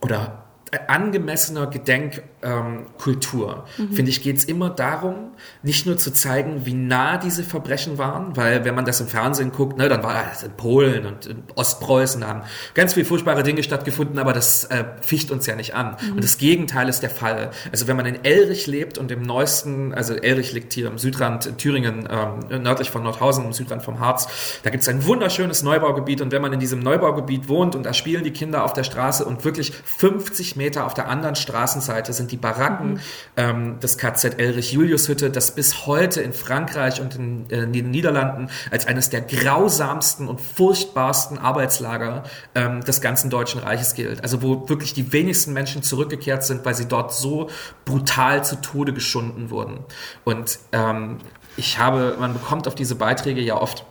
oder 0.00 0.44
angemessener 0.88 1.68
Gedenkkultur, 1.68 2.35
ähm, 2.42 2.86
mhm. 3.06 3.92
finde 3.92 4.10
ich, 4.10 4.22
geht 4.22 4.36
es 4.36 4.44
immer 4.44 4.70
darum, 4.70 5.32
nicht 5.62 5.86
nur 5.86 5.96
zu 5.96 6.12
zeigen, 6.12 6.66
wie 6.66 6.74
nah 6.74 7.16
diese 7.16 7.42
Verbrechen 7.42 7.98
waren, 7.98 8.36
weil 8.36 8.64
wenn 8.64 8.74
man 8.74 8.84
das 8.84 9.00
im 9.00 9.08
Fernsehen 9.08 9.52
guckt, 9.52 9.78
ne, 9.78 9.88
dann 9.88 10.02
war 10.02 10.22
das 10.30 10.42
in 10.42 10.52
Polen 10.52 11.06
und 11.06 11.26
in 11.26 11.42
Ostpreußen 11.54 12.26
haben 12.26 12.42
ganz 12.74 12.94
viele 12.94 13.06
furchtbare 13.06 13.42
Dinge 13.42 13.62
stattgefunden, 13.62 14.18
aber 14.18 14.32
das 14.32 14.64
äh, 14.64 14.84
ficht 15.00 15.30
uns 15.30 15.46
ja 15.46 15.56
nicht 15.56 15.74
an. 15.74 15.96
Mhm. 16.00 16.12
Und 16.12 16.24
das 16.24 16.36
Gegenteil 16.36 16.88
ist 16.88 17.02
der 17.02 17.10
Fall. 17.10 17.50
Also 17.72 17.86
wenn 17.86 17.96
man 17.96 18.06
in 18.06 18.24
Elrich 18.24 18.66
lebt 18.66 18.98
und 18.98 19.10
im 19.10 19.22
neuesten, 19.22 19.94
also 19.94 20.14
Elrich 20.14 20.52
liegt 20.52 20.72
hier 20.72 20.88
im 20.88 20.98
Südrand 20.98 21.46
in 21.46 21.56
Thüringen, 21.56 22.08
ähm, 22.10 22.62
nördlich 22.62 22.90
von 22.90 23.02
Nordhausen, 23.02 23.46
im 23.46 23.52
Südrand 23.54 23.82
vom 23.82 23.98
Harz, 23.98 24.28
da 24.62 24.70
gibt 24.70 24.82
es 24.82 24.88
ein 24.88 25.04
wunderschönes 25.06 25.62
Neubaugebiet 25.62 26.20
und 26.20 26.32
wenn 26.32 26.42
man 26.42 26.52
in 26.52 26.60
diesem 26.60 26.80
Neubaugebiet 26.80 27.48
wohnt 27.48 27.74
und 27.74 27.84
da 27.84 27.94
spielen 27.94 28.24
die 28.24 28.32
Kinder 28.32 28.62
auf 28.64 28.74
der 28.74 28.84
Straße 28.84 29.24
und 29.24 29.44
wirklich 29.44 29.72
50 29.72 30.56
Meter 30.56 30.86
auf 30.86 30.94
der 30.94 31.08
anderen 31.08 31.34
Straßenseite 31.34 32.12
sind 32.12 32.25
die 32.26 32.36
Baracken 32.36 32.94
mhm. 32.94 33.00
ähm, 33.36 33.80
des 33.80 33.98
KZ 33.98 34.38
Elrich-Julius-Hütte, 34.38 35.30
das 35.30 35.52
bis 35.52 35.86
heute 35.86 36.20
in 36.20 36.32
Frankreich 36.32 37.00
und 37.00 37.16
in, 37.16 37.50
äh, 37.50 37.64
in, 37.64 37.72
den 37.72 37.90
Niederlanden 37.90 38.48
als 38.70 38.86
eines 38.86 39.10
der 39.10 39.20
grausamsten 39.20 40.28
und 40.28 40.40
furchtbarsten 40.40 41.38
Arbeitslager 41.38 42.24
ähm, 42.54 42.82
des 42.82 43.00
ganzen 43.00 43.30
Deutschen 43.30 43.60
Reiches 43.60 43.94
gilt. 43.94 44.22
Also 44.22 44.42
wo 44.42 44.68
wirklich 44.68 44.94
die 44.94 45.12
wenigsten 45.12 45.52
Menschen 45.52 45.82
zurückgekehrt 45.82 46.44
sind, 46.44 46.64
weil 46.64 46.74
sie 46.74 46.86
dort 46.86 47.12
so 47.12 47.50
brutal 47.84 48.44
zu 48.44 48.56
Tode 48.60 48.92
geschunden 48.92 49.50
wurden. 49.50 49.80
Und 50.24 50.58
ähm, 50.72 51.18
ich 51.56 51.78
habe, 51.78 52.16
man 52.18 52.34
bekommt 52.34 52.68
auf 52.68 52.74
diese 52.74 52.94
Beiträge 52.94 53.40
ja 53.40 53.60
oft 53.60 53.84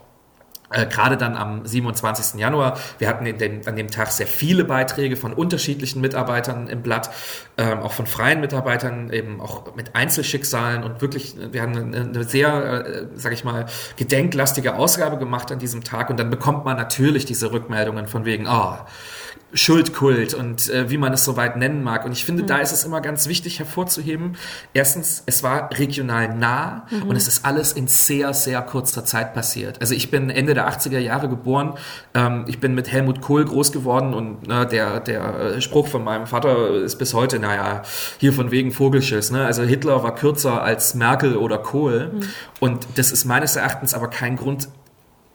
äh, 0.72 0.86
Gerade 0.88 1.18
dann 1.18 1.36
am 1.36 1.66
27. 1.66 2.40
Januar. 2.40 2.78
Wir 2.98 3.08
hatten 3.08 3.26
den, 3.26 3.68
an 3.68 3.76
dem 3.76 3.90
Tag 3.90 4.12
sehr 4.12 4.28
viele 4.28 4.64
Beiträge 4.64 5.16
von 5.16 5.34
unterschiedlichen 5.34 6.02
Mitarbeitern 6.02 6.68
im 6.68 6.82
Blatt, 6.82 7.10
ähm, 7.58 7.80
auch 7.80 7.94
von 7.94 8.08
freien 8.08 8.42
Mitarbeitern, 8.42 9.12
eben 9.12 9.42
auch 9.42 9.76
mit 9.76 9.96
Einzelschicksalen 9.96 10.84
und 10.84 11.02
wirklich, 11.02 11.36
wir 11.52 11.62
haben 11.62 11.76
eine, 11.76 12.02
eine 12.02 12.24
sehr, 12.24 12.86
äh, 12.86 13.08
sag 13.16 13.34
ich 13.34 13.44
mal, 13.44 13.66
gedenklastige 13.98 14.76
Ausgabe 14.76 15.18
gemacht 15.18 15.52
an 15.52 15.60
diesem 15.60 15.84
Tag 15.84 16.10
und 16.10 16.20
dann 16.20 16.30
bekommt 16.30 16.66
man 16.66 16.78
natürlich 16.78 17.26
diese 17.26 17.52
Rückmeldungen 17.52 18.08
von 18.08 18.26
wegen, 18.26 18.48
oh, 18.48 18.78
Schuldkult 19.54 20.34
und 20.34 20.70
äh, 20.70 20.90
wie 20.90 20.98
man 20.98 21.14
es 21.14 21.24
soweit 21.24 21.56
nennen 21.56 21.84
mag. 21.84 22.06
Und 22.06 22.12
ich 22.12 22.26
finde, 22.26 22.44
mhm. 22.44 22.48
da 22.48 22.58
ist 22.58 22.72
es 22.72 22.84
immer 22.84 23.00
ganz 23.00 23.28
wichtig 23.28 23.60
hervorzuheben. 23.60 24.38
Erstens, 24.74 25.24
es 25.26 25.44
war 25.44 25.70
regional 25.78 26.36
nah 26.36 26.86
mhm. 26.90 27.04
und 27.04 27.16
es 27.16 27.28
ist 27.28 27.46
alles 27.46 27.72
in 27.72 27.88
sehr, 27.88 28.34
sehr 28.34 28.62
kurzer 28.62 29.06
Zeit 29.06 29.34
passiert. 29.34 29.80
Also 29.80 29.94
ich 29.94 30.12
bin 30.12 30.30
Ende 30.30 30.54
der 30.54 30.70
80er 30.70 31.00
Jahre 31.00 31.30
geboren. 31.30 31.76
Ähm, 32.14 32.46
ich 32.48 32.60
bin 32.60 32.76
mit 32.76 32.92
Helmut 32.92 33.22
Kohl 33.22 33.46
groß 33.46 33.72
geworden 33.72 34.14
und 34.14 34.48
ne, 34.48 34.66
der, 34.66 35.00
der 35.00 35.62
Spruch 35.62 35.88
von 35.88 36.04
meinem 36.04 36.28
Vater 36.28 36.76
ist 36.76 36.98
bis 36.98 37.14
heute, 37.14 37.40
naja, 37.40 37.84
hier 38.18 38.34
von 38.34 38.52
wegen 38.52 38.72
Vogelschiss. 38.72 39.32
Ne? 39.32 39.46
Also 39.46 39.64
Hitler 39.64 40.04
war 40.04 40.16
kürzer 40.16 40.62
als 40.62 40.96
Merkel 40.96 41.38
oder 41.38 41.60
Kohl. 41.60 42.12
Mhm. 42.14 42.24
Und 42.60 42.88
das 42.96 43.12
ist 43.12 43.26
meines 43.26 43.56
Erachtens 43.56 43.94
aber 43.94 44.10
kein 44.10 44.36
Grund, 44.36 44.68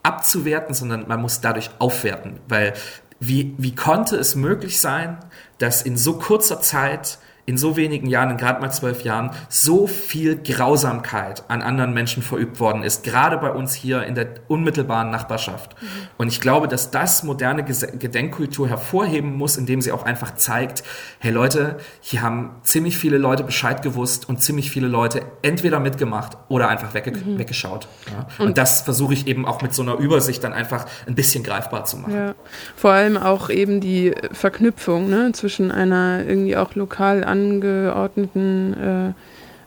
abzuwerten, 0.03 0.75
sondern 0.75 1.07
man 1.09 1.21
muss 1.21 1.41
dadurch 1.41 1.71
aufwerten, 1.79 2.41
weil 2.49 2.73
wie, 3.21 3.55
wie 3.59 3.75
konnte 3.75 4.17
es 4.17 4.35
möglich 4.35 4.81
sein, 4.81 5.19
dass 5.59 5.83
in 5.83 5.97
so 5.97 6.15
kurzer 6.15 6.61
Zeit 6.61 7.19
in 7.51 7.59
so 7.59 7.77
wenigen 7.77 8.07
Jahren, 8.07 8.31
in 8.31 8.37
gerade 8.37 8.61
mal 8.61 8.71
zwölf 8.71 9.03
Jahren, 9.03 9.33
so 9.49 9.89
viel 9.89 10.37
Grausamkeit 10.37 11.43
an 11.49 11.63
anderen 11.63 11.93
Menschen 11.93 12.23
verübt 12.23 12.61
worden 12.61 12.85
ist, 12.85 13.03
gerade 13.03 13.39
bei 13.39 13.51
uns 13.51 13.75
hier 13.75 14.05
in 14.05 14.15
der 14.15 14.29
unmittelbaren 14.47 15.11
Nachbarschaft. 15.11 15.75
Mhm. 15.83 15.87
Und 16.17 16.29
ich 16.29 16.41
glaube, 16.41 16.69
dass 16.69 16.93
das 16.93 17.25
moderne 17.25 17.65
Gedenkkultur 17.65 18.69
hervorheben 18.69 19.37
muss, 19.37 19.57
indem 19.57 19.81
sie 19.81 19.91
auch 19.91 20.05
einfach 20.05 20.37
zeigt, 20.37 20.85
hey 21.19 21.33
Leute, 21.33 21.79
hier 22.01 22.23
haben 22.23 22.53
ziemlich 22.63 22.97
viele 22.97 23.19
Leute 23.19 23.43
Bescheid 23.43 23.83
gewusst 23.83 24.29
und 24.29 24.41
ziemlich 24.41 24.71
viele 24.71 24.87
Leute 24.87 25.23
entweder 25.43 25.81
mitgemacht 25.81 26.39
oder 26.49 26.69
einfach 26.69 26.95
wegge 26.95 27.11
mhm. 27.11 27.37
weggeschaut. 27.37 27.89
Ja? 28.13 28.29
Und, 28.39 28.51
und, 28.51 28.59
das 28.59 28.83
versuche 28.83 29.13
ich 29.13 29.27
eben 29.27 29.45
auch 29.45 29.61
mit 29.61 29.75
so 29.75 29.83
einer 29.83 29.97
Übersicht 29.97 30.45
dann 30.45 30.53
einfach 30.53 30.87
ein 31.09 31.17
bisschen 31.17 31.43
greifbar 31.43 31.85
zu 31.85 31.97
machen. 31.97 32.15
Ja. 32.15 32.35
Vor 32.77 32.93
allem 32.93 33.17
auch 33.17 33.51
eben 33.51 33.81
die 33.81 34.15
Verknüpfung 34.31 35.11
ne, 35.11 35.33
zwischen 35.33 35.73
einer 35.73 36.25
irgendwie 36.25 36.57
auch 36.57 36.77
lokal 36.77 37.25
an 37.25 37.40
angeordneten 37.41 38.75
äh, 38.75 39.13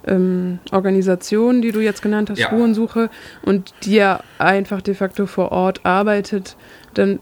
ähm, 0.06 0.60
Organisation, 0.72 1.62
die 1.62 1.72
du 1.72 1.80
jetzt 1.80 2.02
genannt 2.02 2.30
hast, 2.30 2.40
ja. 2.40 2.48
Spurensuche, 2.48 3.10
und 3.44 3.74
die 3.84 3.96
ja 3.96 4.20
einfach 4.38 4.82
de 4.82 4.94
facto 4.94 5.26
vor 5.26 5.52
Ort 5.52 5.86
arbeitet, 5.86 6.56
dann 6.94 7.20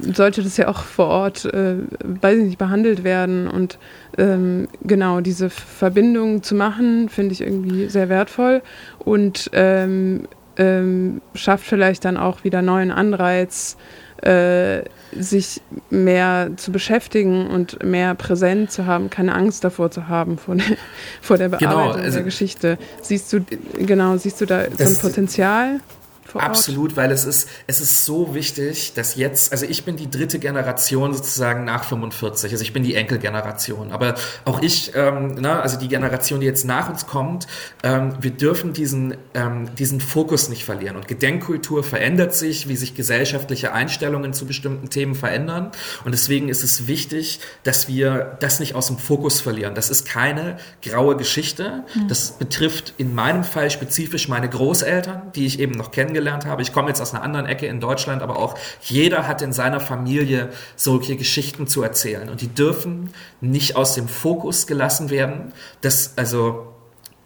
sollte 0.00 0.42
das 0.42 0.56
ja 0.56 0.68
auch 0.68 0.82
vor 0.82 1.06
Ort, 1.06 1.44
äh, 1.46 1.76
weiß 2.04 2.38
ich 2.38 2.44
nicht, 2.44 2.58
behandelt 2.58 3.02
werden. 3.02 3.48
Und 3.48 3.78
ähm, 4.16 4.68
genau, 4.82 5.20
diese 5.20 5.50
Verbindung 5.50 6.42
zu 6.42 6.54
machen, 6.54 7.08
finde 7.08 7.32
ich 7.32 7.40
irgendwie 7.40 7.88
sehr 7.88 8.08
wertvoll 8.08 8.62
und 8.98 9.50
ähm, 9.52 10.28
ähm 10.58 11.20
schafft 11.34 11.66
vielleicht 11.66 12.04
dann 12.04 12.16
auch 12.16 12.44
wieder 12.44 12.62
neuen 12.62 12.90
Anreiz, 12.90 13.76
äh, 14.22 14.82
sich 15.12 15.60
mehr 15.90 16.50
zu 16.56 16.72
beschäftigen 16.72 17.46
und 17.46 17.82
mehr 17.82 18.14
präsent 18.14 18.70
zu 18.72 18.84
haben, 18.86 19.10
keine 19.10 19.34
Angst 19.34 19.64
davor 19.64 19.90
zu 19.90 20.08
haben 20.08 20.38
vor, 20.38 20.56
der, 20.56 20.76
vor 21.20 21.38
der 21.38 21.48
genau, 21.48 21.58
Bearbeitung 21.58 21.92
genau, 21.92 22.04
also 22.04 22.16
der 22.16 22.24
Geschichte. 22.24 22.78
Siehst 23.00 23.32
du, 23.32 23.44
genau, 23.78 24.16
siehst 24.16 24.40
du 24.40 24.46
da 24.46 24.64
so 24.76 24.84
ein 24.84 24.96
Potenzial? 24.96 25.80
Vor 26.28 26.42
Ort. 26.42 26.50
Absolut, 26.50 26.96
weil 26.96 27.10
es 27.10 27.24
ist, 27.24 27.48
es 27.66 27.80
ist 27.80 28.04
so 28.04 28.34
wichtig, 28.34 28.92
dass 28.92 29.14
jetzt, 29.14 29.50
also 29.50 29.64
ich 29.64 29.84
bin 29.84 29.96
die 29.96 30.10
dritte 30.10 30.38
Generation 30.38 31.14
sozusagen 31.14 31.64
nach 31.64 31.84
45, 31.84 32.52
also 32.52 32.62
ich 32.62 32.74
bin 32.74 32.82
die 32.82 32.94
Enkelgeneration, 32.96 33.92
aber 33.92 34.14
auch 34.44 34.60
ich, 34.60 34.92
ähm, 34.94 35.36
na, 35.38 35.60
also 35.60 35.78
die 35.78 35.88
Generation, 35.88 36.40
die 36.40 36.46
jetzt 36.46 36.66
nach 36.66 36.90
uns 36.90 37.06
kommt, 37.06 37.46
ähm, 37.82 38.12
wir 38.20 38.30
dürfen 38.30 38.74
diesen, 38.74 39.16
ähm, 39.32 39.74
diesen 39.76 40.02
Fokus 40.02 40.50
nicht 40.50 40.66
verlieren 40.66 40.96
und 40.96 41.08
Gedenkkultur 41.08 41.82
verändert 41.82 42.34
sich, 42.34 42.68
wie 42.68 42.76
sich 42.76 42.94
gesellschaftliche 42.94 43.72
Einstellungen 43.72 44.34
zu 44.34 44.44
bestimmten 44.44 44.90
Themen 44.90 45.14
verändern 45.14 45.72
und 46.04 46.12
deswegen 46.12 46.50
ist 46.50 46.62
es 46.62 46.86
wichtig, 46.86 47.40
dass 47.62 47.88
wir 47.88 48.36
das 48.40 48.60
nicht 48.60 48.74
aus 48.74 48.88
dem 48.88 48.98
Fokus 48.98 49.40
verlieren. 49.40 49.74
Das 49.74 49.88
ist 49.88 50.06
keine 50.06 50.58
graue 50.82 51.16
Geschichte, 51.16 51.84
mhm. 51.94 52.08
das 52.08 52.32
betrifft 52.32 52.92
in 52.98 53.14
meinem 53.14 53.44
Fall 53.44 53.70
spezifisch 53.70 54.28
meine 54.28 54.50
Großeltern, 54.50 55.32
die 55.34 55.46
ich 55.46 55.58
eben 55.58 55.72
noch 55.72 55.90
kennengelernt 55.90 56.17
kennengelernt 56.18 56.46
habe. 56.46 56.62
Ich 56.62 56.72
komme 56.72 56.88
jetzt 56.88 57.00
aus 57.00 57.14
einer 57.14 57.22
anderen 57.22 57.46
Ecke 57.46 57.66
in 57.66 57.80
Deutschland, 57.80 58.22
aber 58.22 58.38
auch 58.38 58.56
jeder 58.82 59.26
hat 59.28 59.42
in 59.42 59.52
seiner 59.52 59.80
Familie 59.80 60.50
solche 60.76 61.16
Geschichten 61.16 61.66
zu 61.66 61.82
erzählen 61.82 62.28
und 62.28 62.40
die 62.40 62.48
dürfen 62.48 63.10
nicht 63.40 63.76
aus 63.76 63.94
dem 63.94 64.08
Fokus 64.08 64.66
gelassen 64.66 65.10
werden. 65.10 65.52
Das, 65.80 66.14
also, 66.16 66.74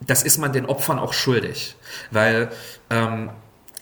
das 0.06 0.22
ist 0.22 0.38
man 0.38 0.52
den 0.52 0.66
Opfern 0.66 0.98
auch 0.98 1.12
schuldig, 1.12 1.76
weil 2.10 2.50
ähm, 2.90 3.30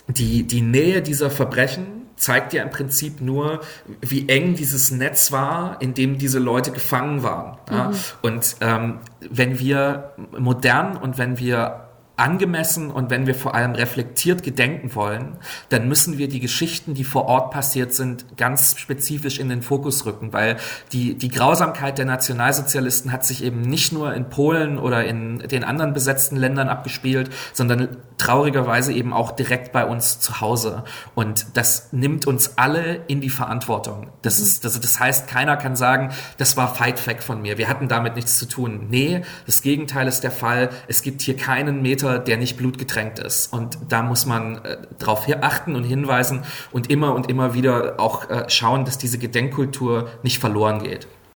die, 0.07 0.45
die 0.45 0.63
Nähe 0.63 1.03
dieser 1.03 1.31
Verbrechen 1.31 1.87
zeigt 2.17 2.53
ja 2.53 2.63
im 2.63 2.71
Prinzip 2.71 3.21
nur, 3.21 3.61
wie 4.03 4.29
eng 4.29 4.55
dieses 4.55 4.91
Netz 4.91 5.33
war, 5.33 5.81
in 5.81 5.95
dem 5.95 6.19
diese 6.19 6.39
Leute 6.39 6.71
gefangen 6.71 7.23
waren. 7.23 7.57
Ja? 7.71 7.89
Mhm. 7.89 7.97
Und 8.23 8.57
ähm, 8.61 8.99
wenn 9.31 9.59
wir 9.59 10.13
modern 10.39 10.99
und 10.99 11.17
wenn 11.17 11.39
wir 11.39 11.90
angemessen 12.21 12.91
und 12.91 13.11
wenn 13.11 13.27
wir 13.27 13.35
vor 13.35 13.55
allem 13.55 13.73
reflektiert 13.73 14.43
gedenken 14.43 14.95
wollen, 14.95 15.39
dann 15.71 15.89
müssen 15.89 16.19
wir 16.19 16.29
die 16.29 16.41
Geschichten, 16.41 16.95
die 16.95 17.05
vor 17.05 17.27
Ort 17.27 17.51
passiert 17.51 17.95
sind, 17.95 18.37
ganz 18.37 18.79
spezifisch 18.79 19.39
in 19.39 19.49
den 19.49 19.63
Fokus 19.63 20.05
rücken, 20.07 20.33
weil 20.33 20.57
die, 20.93 21.15
die 21.17 21.29
Grausamkeit 21.29 21.99
der 21.99 22.05
Nationalsozialisten 22.05 23.11
hat 23.11 23.25
sich 23.25 23.43
eben 23.43 23.63
nicht 23.63 23.93
nur 23.93 24.15
in 24.15 24.29
Polen 24.29 24.79
oder 24.79 25.05
in 25.05 25.39
den 25.39 25.65
anderen 25.65 25.95
besetzten 25.95 26.37
Ländern 26.37 26.69
abgespielt, 26.69 27.31
sondern 27.53 27.97
traurigerweise 28.19 28.93
eben 28.93 29.13
auch 29.15 29.33
direkt 29.33 29.73
bei 29.73 29.87
uns 29.87 30.21
zu 30.21 30.41
Hause. 30.43 30.85
Und 31.15 31.47
das 31.55 31.93
nimmt 31.93 32.27
uns 32.27 32.59
alle 32.59 33.01
in 33.09 33.23
die 33.23 33.31
Verantwortung. 33.31 34.09
Das 34.21 34.39
mhm. 34.39 34.45
ist, 34.45 34.65
das, 34.65 34.79
das 34.79 35.01
heißt, 35.01 35.27
keiner 35.27 35.57
kann 35.57 35.75
sagen, 35.75 36.11
das 36.37 36.57
war 36.57 36.75
Fight 36.75 36.99
Fact 36.99 37.25
von 37.25 37.41
mir. 37.41 37.57
Wir 37.57 37.69
hatten 37.69 37.89
damit 37.89 38.17
nichts 38.17 38.39
zu 38.39 38.47
tun. 38.47 38.89
Nee, 38.91 39.23
das 39.47 39.63
Gegenteil 39.63 40.07
ist 40.07 40.21
der 40.21 40.31
Fall. 40.31 40.69
Es 40.87 41.01
gibt 41.03 41.23
hier 41.23 41.37
keinen 41.37 41.81
Meter 41.81 42.10
Wasser, 42.11 42.19
der 42.19 42.37
nicht 42.37 42.57
blutgetränkt 42.57 43.19
ist. 43.19 43.53
Und 43.53 43.79
da 43.89 44.03
muss 44.03 44.27
man 44.27 44.65
äh, 44.65 44.79
darauf 44.99 45.27
achten 45.41 45.77
und 45.77 45.85
hinweisen 45.85 46.43
und 46.73 46.91
immer 46.91 47.15
und 47.15 47.29
immer 47.29 47.55
wieder 47.55 47.95
auch 47.99 48.29
äh, 48.29 48.49
schauen, 48.49 48.85
dass 48.85 48.99
diese 48.99 49.19
Gedenkkultur 49.19 50.09
nicht 50.23 50.39
verloren 50.39 50.83
geht. 50.83 51.07